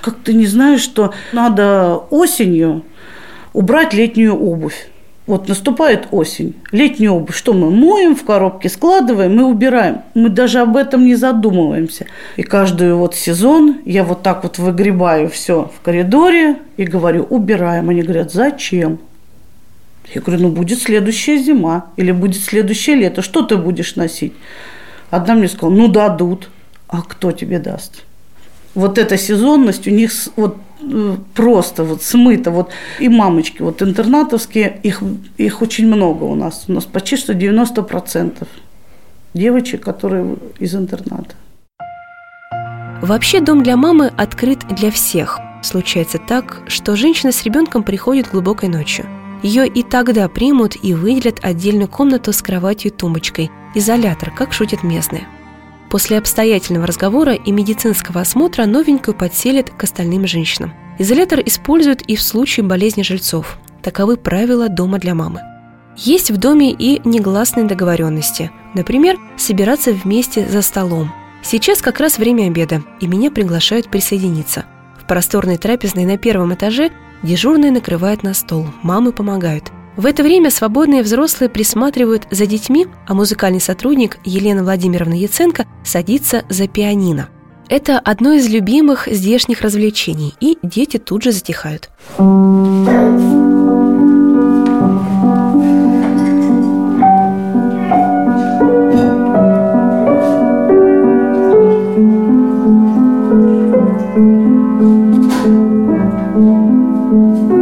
как 0.03 0.17
ты 0.17 0.35
не 0.35 0.47
знаешь, 0.47 0.81
что 0.81 1.15
надо 1.33 1.97
осенью 2.11 2.85
убрать 3.53 3.95
летнюю 3.95 4.35
обувь. 4.35 4.89
Вот 5.29 5.47
наступает 5.47 6.09
осень, 6.11 6.55
летняя 6.73 7.11
обувь. 7.11 7.37
Что 7.37 7.53
мы 7.53 7.69
моем 7.69 8.17
в 8.17 8.25
коробке, 8.25 8.71
складываем 8.71 9.39
и 9.39 9.43
убираем. 9.43 10.01
Мы 10.15 10.31
даже 10.31 10.61
об 10.61 10.75
этом 10.75 11.05
не 11.05 11.17
задумываемся. 11.17 12.07
И 12.37 12.43
каждый 12.43 12.95
вот 12.95 13.15
сезон 13.15 13.77
я 13.85 14.05
вот 14.05 14.23
так 14.23 14.43
вот 14.43 14.57
выгребаю 14.57 15.29
все 15.29 15.71
в 15.77 15.85
коридоре 15.85 16.57
и 16.79 16.85
говорю, 16.85 17.25
убираем. 17.25 17.91
Они 17.91 18.01
говорят, 18.01 18.33
зачем? 18.33 19.01
Я 20.15 20.23
говорю, 20.23 20.45
ну 20.45 20.49
будет 20.49 20.81
следующая 20.81 21.37
зима 21.37 21.91
или 21.97 22.11
будет 22.11 22.43
следующее 22.43 22.97
лето. 22.97 23.21
Что 23.21 23.43
ты 23.43 23.59
будешь 23.59 23.97
носить? 23.97 24.33
Одна 25.11 25.35
мне 25.35 25.49
сказала, 25.49 25.77
ну 25.77 25.89
дадут. 25.89 26.49
А 26.89 27.03
кто 27.03 27.33
тебе 27.33 27.59
даст? 27.59 28.03
Вот 28.75 28.97
эта 28.97 29.19
сезонность 29.19 29.87
у 29.87 29.91
них 29.91 30.11
вот 30.37 30.57
просто 31.35 31.85
вот 31.85 32.03
смыто. 32.03 32.51
Вот 32.51 32.71
и 32.99 33.09
мамочки, 33.09 33.63
вот 33.63 33.83
интернатовские, 33.83 34.81
их, 34.83 35.03
их 35.37 35.63
очень 35.63 35.87
много 35.87 36.25
у 36.25 36.35
нас. 36.35 36.65
У 36.69 36.73
нас 36.73 36.85
почти 36.85 37.17
что 37.17 37.33
90% 37.33 38.47
девочек, 39.35 39.83
которые 39.83 40.37
из 40.59 40.75
интерната. 40.75 41.35
Вообще 43.03 43.41
дом 43.41 43.63
для 43.63 43.77
мамы 43.77 44.13
открыт 44.17 44.61
для 44.71 44.91
всех. 44.91 45.39
Случается 45.63 46.19
так, 46.19 46.63
что 46.67 46.97
женщина 46.97 47.33
с 47.33 47.43
ребенком 47.45 47.83
приходит 47.83 48.31
глубокой 48.31 48.69
ночью. 48.69 49.07
Ее 49.43 49.69
и 49.69 49.85
тогда 49.85 50.29
примут 50.29 50.77
и 50.83 50.95
выделят 50.95 51.39
отдельную 51.43 51.89
комнату 51.89 52.33
с 52.33 52.43
кроватью 52.43 52.91
и 52.91 52.95
тумбочкой, 52.95 53.51
изолятор, 53.75 54.33
как 54.33 54.53
шутят 54.53 54.83
местные– 54.83 55.29
После 55.91 56.19
обстоятельного 56.19 56.87
разговора 56.87 57.33
и 57.33 57.51
медицинского 57.51 58.21
осмотра 58.21 58.67
новенькую 58.67 59.15
подселят 59.17 59.71
к 59.71 59.83
остальным 59.85 60.27
женщинам. 60.27 60.75
Изолятор 60.99 61.41
используют 61.45 62.03
и 62.03 62.17
в 62.17 62.23
случае 62.23 62.67
болезни 62.67 63.03
жильцов. 63.03 63.59
Таковы 63.83 64.17
правила 64.17 64.69
дома 64.69 64.99
для 64.99 65.15
мамы. 65.15 65.41
Есть 65.97 66.31
в 66.31 66.37
доме 66.37 66.73
и 66.73 67.01
негласные 67.09 67.67
договоренности. 67.67 68.51
Например, 68.75 69.17
собираться 69.37 69.93
вместе 69.93 70.47
за 70.47 70.63
столом. 70.63 71.13
Сейчас 71.43 71.81
как 71.81 72.01
раз 72.01 72.19
время 72.19 72.49
обеда, 72.49 72.83
и 73.01 73.07
меня 73.07 73.31
приглашают 73.31 73.89
присоединиться. 73.89 74.67
В 75.01 75.07
просторной 75.07 75.57
трапезной 75.57 76.05
на 76.05 76.19
первом 76.19 76.53
этаже 76.53 76.91
дежурные 77.23 77.73
накрывают 77.73 78.23
на 78.23 78.35
стол, 78.35 78.67
мамы 78.83 79.13
помогают– 79.13 79.73
в 79.99 80.07
это 80.07 80.23
время 80.23 80.53
свободные 80.53 81.03
взрослые 81.03 81.49
присматривают 81.49 82.29
за 82.31 82.47
детьми, 82.47 82.87
а 83.09 83.15
музыкальный 83.15 83.61
сотрудник 83.61 84.19
Елена 84.25 84.63
Владимировна 84.63 85.15
Яценко 85.15 85.67
садится 85.85 86.45
за 86.49 86.69
пианино. 86.69 87.31
Это 87.69 87.99
одно 87.99 88.31
из 88.35 88.49
любимых 88.49 89.09
здешних 89.09 89.63
развлечений, 89.63 90.37
и 90.39 90.57
дети 90.63 90.99
тут 90.99 91.25
же 91.25 91.33
затихают. 91.33 91.91
thank 107.21 107.53
you 107.53 107.58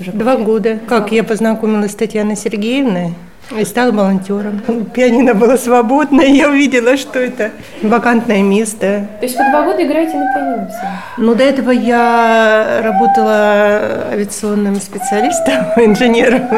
работаете 0.00 0.10
уже? 0.10 0.12
Два 0.12 0.36
года. 0.36 0.78
Как 0.88 1.12
я 1.12 1.24
познакомилась 1.24 1.92
с 1.92 1.94
Татьяной 1.94 2.36
Сергеевной 2.36 3.14
и 3.56 3.64
стала 3.64 3.90
волонтером. 3.90 4.60
Пианино 4.94 5.34
было 5.34 5.56
свободно, 5.56 6.20
и 6.20 6.32
я 6.32 6.48
увидела, 6.48 6.96
что 6.96 7.18
это 7.18 7.50
вакантное 7.82 8.42
место. 8.42 9.08
То 9.18 9.26
есть 9.26 9.36
вы 9.36 9.50
два 9.50 9.64
года 9.64 9.84
играете 9.84 10.16
на 10.16 10.32
пианино? 10.32 10.70
Ну, 11.18 11.34
до 11.34 11.44
этого 11.44 11.70
я 11.70 12.80
работала 12.82 14.12
авиационным 14.12 14.76
специалистом, 14.76 15.54
инженером 15.76 16.48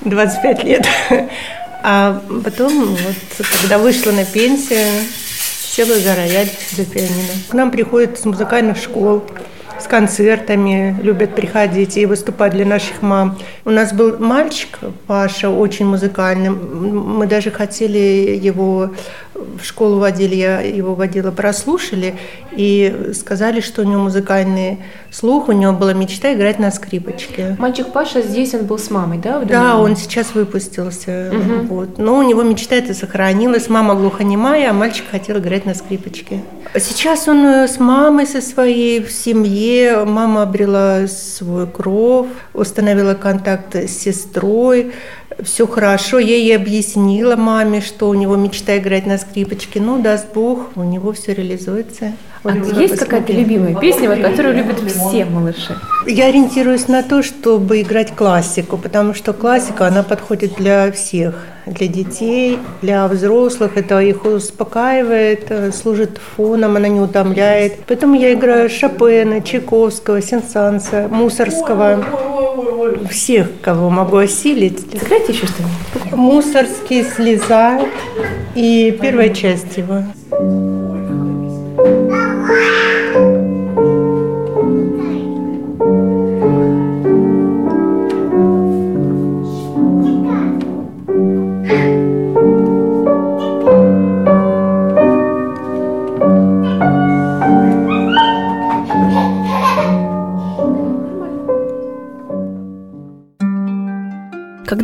25 0.00 0.64
лет. 0.64 0.86
А 1.82 2.20
потом, 2.44 2.72
вот, 2.72 3.46
когда 3.62 3.78
вышла 3.78 4.10
на 4.10 4.24
пенсию, 4.24 5.04
села 5.68 5.94
за 5.94 6.16
рояль, 6.16 6.50
за 6.72 6.84
пианино. 6.84 7.34
К 7.48 7.54
нам 7.54 7.70
приходят 7.70 8.18
с 8.18 8.24
музыкальных 8.24 8.78
школ, 8.78 9.22
с 9.80 9.86
концертами, 9.86 10.96
любят 11.02 11.34
приходить 11.34 11.96
и 11.96 12.06
выступать 12.06 12.52
для 12.52 12.64
наших 12.64 13.02
мам. 13.02 13.38
У 13.64 13.70
нас 13.70 13.92
был 13.92 14.18
мальчик, 14.18 14.78
Паша, 15.06 15.50
очень 15.50 15.86
музыкальный. 15.86 16.50
Мы 16.50 17.26
даже 17.26 17.50
хотели 17.50 18.38
его 18.40 18.90
в 19.60 19.64
школу 19.64 19.98
водили, 19.98 20.34
я 20.34 20.60
его 20.60 20.94
водила, 20.94 21.30
прослушали 21.30 22.14
и 22.52 23.12
сказали, 23.14 23.60
что 23.60 23.82
у 23.82 23.84
него 23.84 24.02
музыкальный 24.02 24.78
слух, 25.10 25.48
у 25.48 25.52
него 25.52 25.72
была 25.72 25.92
мечта 25.92 26.32
играть 26.34 26.58
на 26.58 26.70
скрипочке. 26.70 27.56
Мальчик 27.58 27.92
Паша 27.92 28.22
здесь, 28.22 28.54
он 28.54 28.66
был 28.66 28.78
с 28.78 28.90
мамой, 28.90 29.18
да? 29.18 29.40
Да, 29.40 29.78
он 29.78 29.96
сейчас 29.96 30.34
выпустился. 30.34 31.32
Угу. 31.32 31.66
Вот. 31.66 31.98
Но 31.98 32.18
у 32.18 32.22
него 32.22 32.42
мечта 32.42 32.76
это 32.76 32.94
сохранилась. 32.94 33.68
Мама 33.68 33.94
глухонемая, 33.94 34.70
а 34.70 34.72
мальчик 34.72 35.04
хотел 35.10 35.38
играть 35.38 35.66
на 35.66 35.74
скрипочке. 35.74 36.42
Сейчас 36.74 37.28
он 37.28 37.44
э, 37.44 37.68
с 37.68 37.78
мамой 37.78 38.26
со 38.26 38.40
своей 38.40 39.02
в 39.02 39.10
семье. 39.10 40.04
Мама 40.04 40.42
обрела 40.42 41.06
свой 41.06 41.66
кров, 41.66 42.26
установила 42.54 43.14
контакт 43.14 43.74
с 43.74 43.90
сестрой 43.90 44.92
все 45.42 45.66
хорошо. 45.66 46.18
Я 46.18 46.36
ей 46.36 46.56
объяснила 46.56 47.36
маме, 47.36 47.80
что 47.80 48.08
у 48.08 48.14
него 48.14 48.36
мечта 48.36 48.78
играть 48.78 49.06
на 49.06 49.18
скрипочке. 49.18 49.80
Ну, 49.80 50.00
даст 50.00 50.32
Бог, 50.34 50.70
у 50.76 50.82
него 50.82 51.12
все 51.12 51.34
реализуется. 51.34 52.12
А 52.48 52.80
есть 52.80 52.98
какая-то 52.98 53.32
любимая 53.32 53.74
песня, 53.74 54.08
вот, 54.08 54.20
которую 54.20 54.56
любят 54.56 54.78
все 54.86 55.24
малыши? 55.24 55.76
Я 56.06 56.26
ориентируюсь 56.26 56.88
на 56.88 57.02
то, 57.02 57.22
чтобы 57.22 57.80
играть 57.80 58.14
классику, 58.14 58.76
потому 58.76 59.14
что 59.14 59.32
классика, 59.32 59.86
она 59.86 60.02
подходит 60.02 60.54
для 60.54 60.92
всех, 60.92 61.34
для 61.66 61.88
детей, 61.88 62.58
для 62.80 63.08
взрослых. 63.08 63.76
Это 63.76 63.98
их 64.00 64.24
успокаивает, 64.24 65.46
э, 65.50 65.72
служит 65.72 66.18
фоном, 66.36 66.76
она 66.76 66.88
не 66.88 67.00
утомляет. 67.00 67.80
Поэтому 67.88 68.14
я 68.14 68.32
играю 68.34 68.70
Шопена, 68.70 69.40
Чайковского, 69.40 70.22
Сенсанса, 70.22 71.08
Мусорского 71.10 72.04
всех, 73.10 73.48
кого 73.62 73.90
могу 73.90 74.18
осилить. 74.18 74.80
Сыграйте 74.98 75.32
еще 75.32 75.46
что-нибудь. 75.46 76.12
Мусорский 76.12 77.04
слезает 77.04 77.88
и 78.54 78.96
первая 79.00 79.30
часть 79.30 79.76
его. 79.76 80.04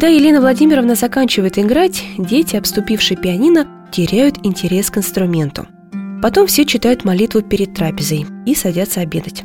Когда 0.02 0.16
Елена 0.16 0.40
Владимировна 0.40 0.96
заканчивает 0.96 1.60
играть, 1.60 2.02
дети, 2.18 2.56
обступившие 2.56 3.16
пианино, 3.16 3.68
теряют 3.92 4.34
интерес 4.42 4.90
к 4.90 4.98
инструменту. 4.98 5.68
Потом 6.20 6.48
все 6.48 6.64
читают 6.64 7.04
молитву 7.04 7.40
перед 7.40 7.72
трапезой 7.74 8.26
и 8.44 8.56
садятся 8.56 9.00
обедать. 9.00 9.44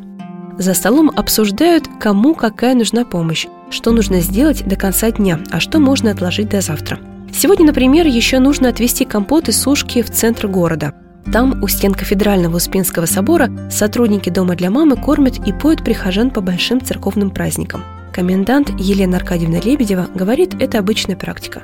За 0.58 0.74
столом 0.74 1.12
обсуждают, 1.14 1.84
кому 2.00 2.34
какая 2.34 2.74
нужна 2.74 3.04
помощь, 3.04 3.46
что 3.70 3.92
нужно 3.92 4.18
сделать 4.18 4.66
до 4.66 4.74
конца 4.74 5.12
дня, 5.12 5.38
а 5.52 5.60
что 5.60 5.78
можно 5.78 6.10
отложить 6.10 6.48
до 6.48 6.60
завтра. 6.60 6.98
Сегодня, 7.32 7.66
например, 7.66 8.08
еще 8.08 8.40
нужно 8.40 8.68
отвезти 8.68 9.04
компот 9.04 9.48
и 9.48 9.52
сушки 9.52 10.02
в 10.02 10.10
центр 10.10 10.48
города. 10.48 10.92
Там, 11.32 11.62
у 11.62 11.68
стен 11.68 11.94
кафедрального 11.94 12.56
Успенского 12.56 13.06
собора, 13.06 13.48
сотрудники 13.70 14.28
Дома 14.28 14.56
для 14.56 14.72
мамы 14.72 14.96
кормят 14.96 15.38
и 15.46 15.52
поют 15.52 15.84
прихожан 15.84 16.32
по 16.32 16.40
большим 16.40 16.80
церковным 16.80 17.30
праздникам– 17.30 17.84
Комендант 18.18 18.70
Елена 18.80 19.18
Аркадьевна 19.18 19.60
Лебедева 19.60 20.08
говорит, 20.12 20.60
это 20.60 20.80
обычная 20.80 21.14
практика. 21.14 21.62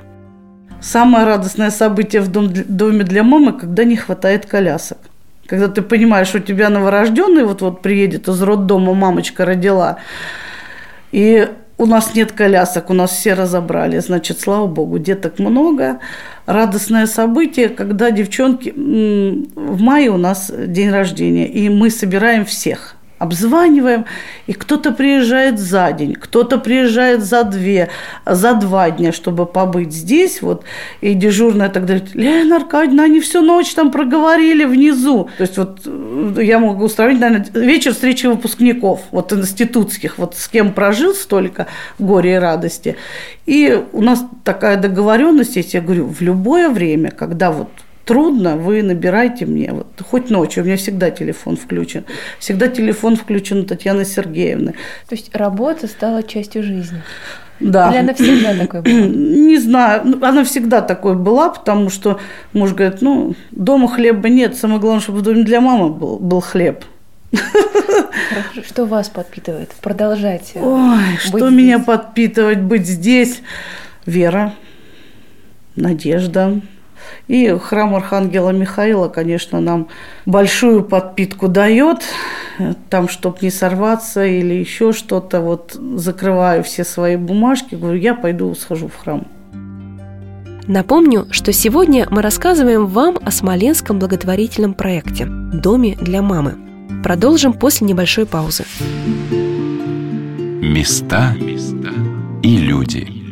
Самое 0.81 1.27
радостное 1.27 1.73
событие 1.73 2.23
в 2.23 2.29
дом, 2.29 2.49
доме 2.49 3.03
для 3.03 3.25
мамы, 3.25 3.55
когда 3.55 3.83
не 3.83 3.97
хватает 3.97 4.47
колясок. 4.47 4.99
Когда 5.47 5.67
ты 5.67 5.83
понимаешь, 5.83 6.33
у 6.33 6.39
тебя 6.39 6.69
новорожденный 6.69 7.43
вот-вот 7.43 7.83
приедет 7.83 8.29
из 8.29 8.41
роддома, 8.41 8.95
мамочка 8.95 9.45
родила, 9.45 9.97
и 11.11 11.49
у 11.77 11.87
нас 11.87 12.15
нет 12.15 12.31
колясок, 12.31 12.89
у 12.89 12.95
нас 12.95 13.11
все 13.11 13.35
разобрали. 13.35 13.99
Значит, 13.99 14.39
слава 14.39 14.69
богу, 14.69 15.01
деток 15.01 15.41
много. 15.41 15.99
Радостное 16.47 17.09
событие, 17.09 17.69
когда 17.69 18.13
девчонки... 18.13 18.73
В 19.57 19.81
мае 19.83 20.09
у 20.09 20.19
нас 20.19 20.53
день 20.55 20.91
рождения, 20.91 21.49
и 21.49 21.69
мы 21.69 21.91
собираем 21.91 22.45
всех– 22.45 22.95
обзваниваем, 23.25 24.05
и 24.47 24.53
кто-то 24.53 24.93
приезжает 24.93 25.59
за 25.59 25.91
день, 25.93 26.15
кто-то 26.15 26.59
приезжает 26.59 27.25
за 27.25 27.45
две, 27.45 27.89
за 28.25 28.55
два 28.55 28.91
дня, 28.91 29.13
чтобы 29.13 29.47
побыть 29.47 29.93
здесь, 29.93 30.43
вот, 30.43 30.65
и 31.01 31.15
дежурная 31.15 31.69
тогда 31.69 31.95
говорит, 31.95 32.15
Лена 32.15 32.57
Аркадьевна, 32.57 33.05
они 33.05 33.21
всю 33.21 33.41
ночь 33.41 33.75
там 33.75 33.91
проговорили 33.91 34.65
внизу. 34.65 35.29
То 35.37 35.43
есть 35.43 35.59
вот 35.59 35.81
э, 35.85 36.35
я 36.43 36.59
могу 36.59 36.85
устроить, 36.85 37.21
наверное, 37.21 37.47
вечер 37.55 37.93
встречи 37.93 38.27
выпускников, 38.27 39.01
вот 39.11 39.33
институтских, 39.33 40.19
вот 40.19 40.37
с 40.37 40.49
кем 40.49 40.73
прожил 40.73 41.15
столько 41.15 41.67
горе 41.99 42.35
и 42.35 42.39
радости. 42.39 42.97
И 43.47 43.83
у 43.93 44.03
нас 44.03 44.25
такая 44.45 44.77
договоренность 44.77 45.57
есть, 45.57 45.75
я 45.75 45.81
говорю, 45.81 46.07
в 46.07 46.21
любое 46.21 46.69
время, 46.69 47.11
когда 47.11 47.51
вот 47.51 47.69
трудно, 48.05 48.57
вы 48.57 48.83
набирайте 48.83 49.47
мне, 49.47 49.73
вот, 49.73 49.87
хоть 50.09 50.31
ночью, 50.31 50.63
у 50.63 50.67
меня 50.67 50.77
всегда 50.77 51.11
телефон 51.11 51.57
включен, 51.57 52.05
всегда 52.39 52.69
телефон 52.69 53.17
включен 53.17 53.61
у 53.61 53.65
Татьяны 53.65 54.05
Сергеевны. 54.05 54.73
То 55.09 55.15
есть 55.15 55.35
работа 55.35 55.87
стала 55.87 56.23
частью 56.23 56.63
жизни? 56.63 57.03
Да. 57.61 57.91
Или 57.91 57.99
она 57.99 58.15
всегда 58.15 58.55
такой 58.55 58.83
была? 58.83 58.93
Не 59.07 59.59
знаю, 59.59 60.03
ну, 60.05 60.25
она 60.25 60.45
всегда 60.45 60.81
такой 60.83 61.15
была, 61.15 61.51
потому 61.51 61.89
что 61.89 62.21
муж 62.53 62.73
говорит, 62.73 63.01
ну, 63.01 63.35
дома 63.53 63.89
хлеба 63.89 64.29
нет, 64.29 64.57
самое 64.57 64.81
главное, 64.81 65.03
чтобы 65.03 65.19
в 65.19 65.23
доме 65.23 65.45
для 65.45 65.61
мамы 65.61 65.91
был, 65.91 66.19
был 66.19 66.41
хлеб. 66.41 66.85
Что 68.67 68.87
вас 68.87 69.09
подпитывает? 69.09 69.71
Продолжайте. 69.81 70.61
Ой, 70.61 71.17
что 71.19 71.39
здесь. 71.39 71.51
меня 71.51 71.79
подпитывает 71.79 72.63
быть 72.63 72.87
здесь? 72.87 73.43
Вера, 74.07 74.55
надежда, 75.77 76.61
и 77.27 77.57
храм 77.59 77.95
Архангела 77.95 78.51
Михаила, 78.51 79.09
конечно, 79.09 79.61
нам 79.61 79.89
большую 80.27 80.85
подпитку 80.85 81.49
дает. 81.49 82.03
Там, 82.91 83.09
чтобы 83.09 83.39
не 83.41 83.51
сорваться 83.51 84.25
или 84.25 84.55
еще 84.55 84.93
что-то, 84.93 85.41
вот 85.41 85.73
закрываю 85.73 86.63
все 86.63 86.85
свои 86.85 87.17
бумажки, 87.17 87.75
говорю, 87.75 87.99
я 87.99 88.15
пойду 88.15 88.55
схожу 88.55 88.89
в 88.89 88.97
храм. 88.97 89.27
Напомню, 90.67 91.27
что 91.31 91.53
сегодня 91.53 92.07
мы 92.11 92.23
рассказываем 92.23 92.87
вам 92.87 93.19
о 93.23 93.31
Смоленском 93.31 93.99
благотворительном 93.99 94.75
проекте 94.75 95.27
«Доме 95.27 95.97
для 96.01 96.23
мамы». 96.23 96.57
Продолжим 97.03 97.53
после 97.53 97.87
небольшой 97.87 98.25
паузы. 98.25 98.65
Места 100.63 101.35
и 102.43 102.57
люди– 102.57 103.09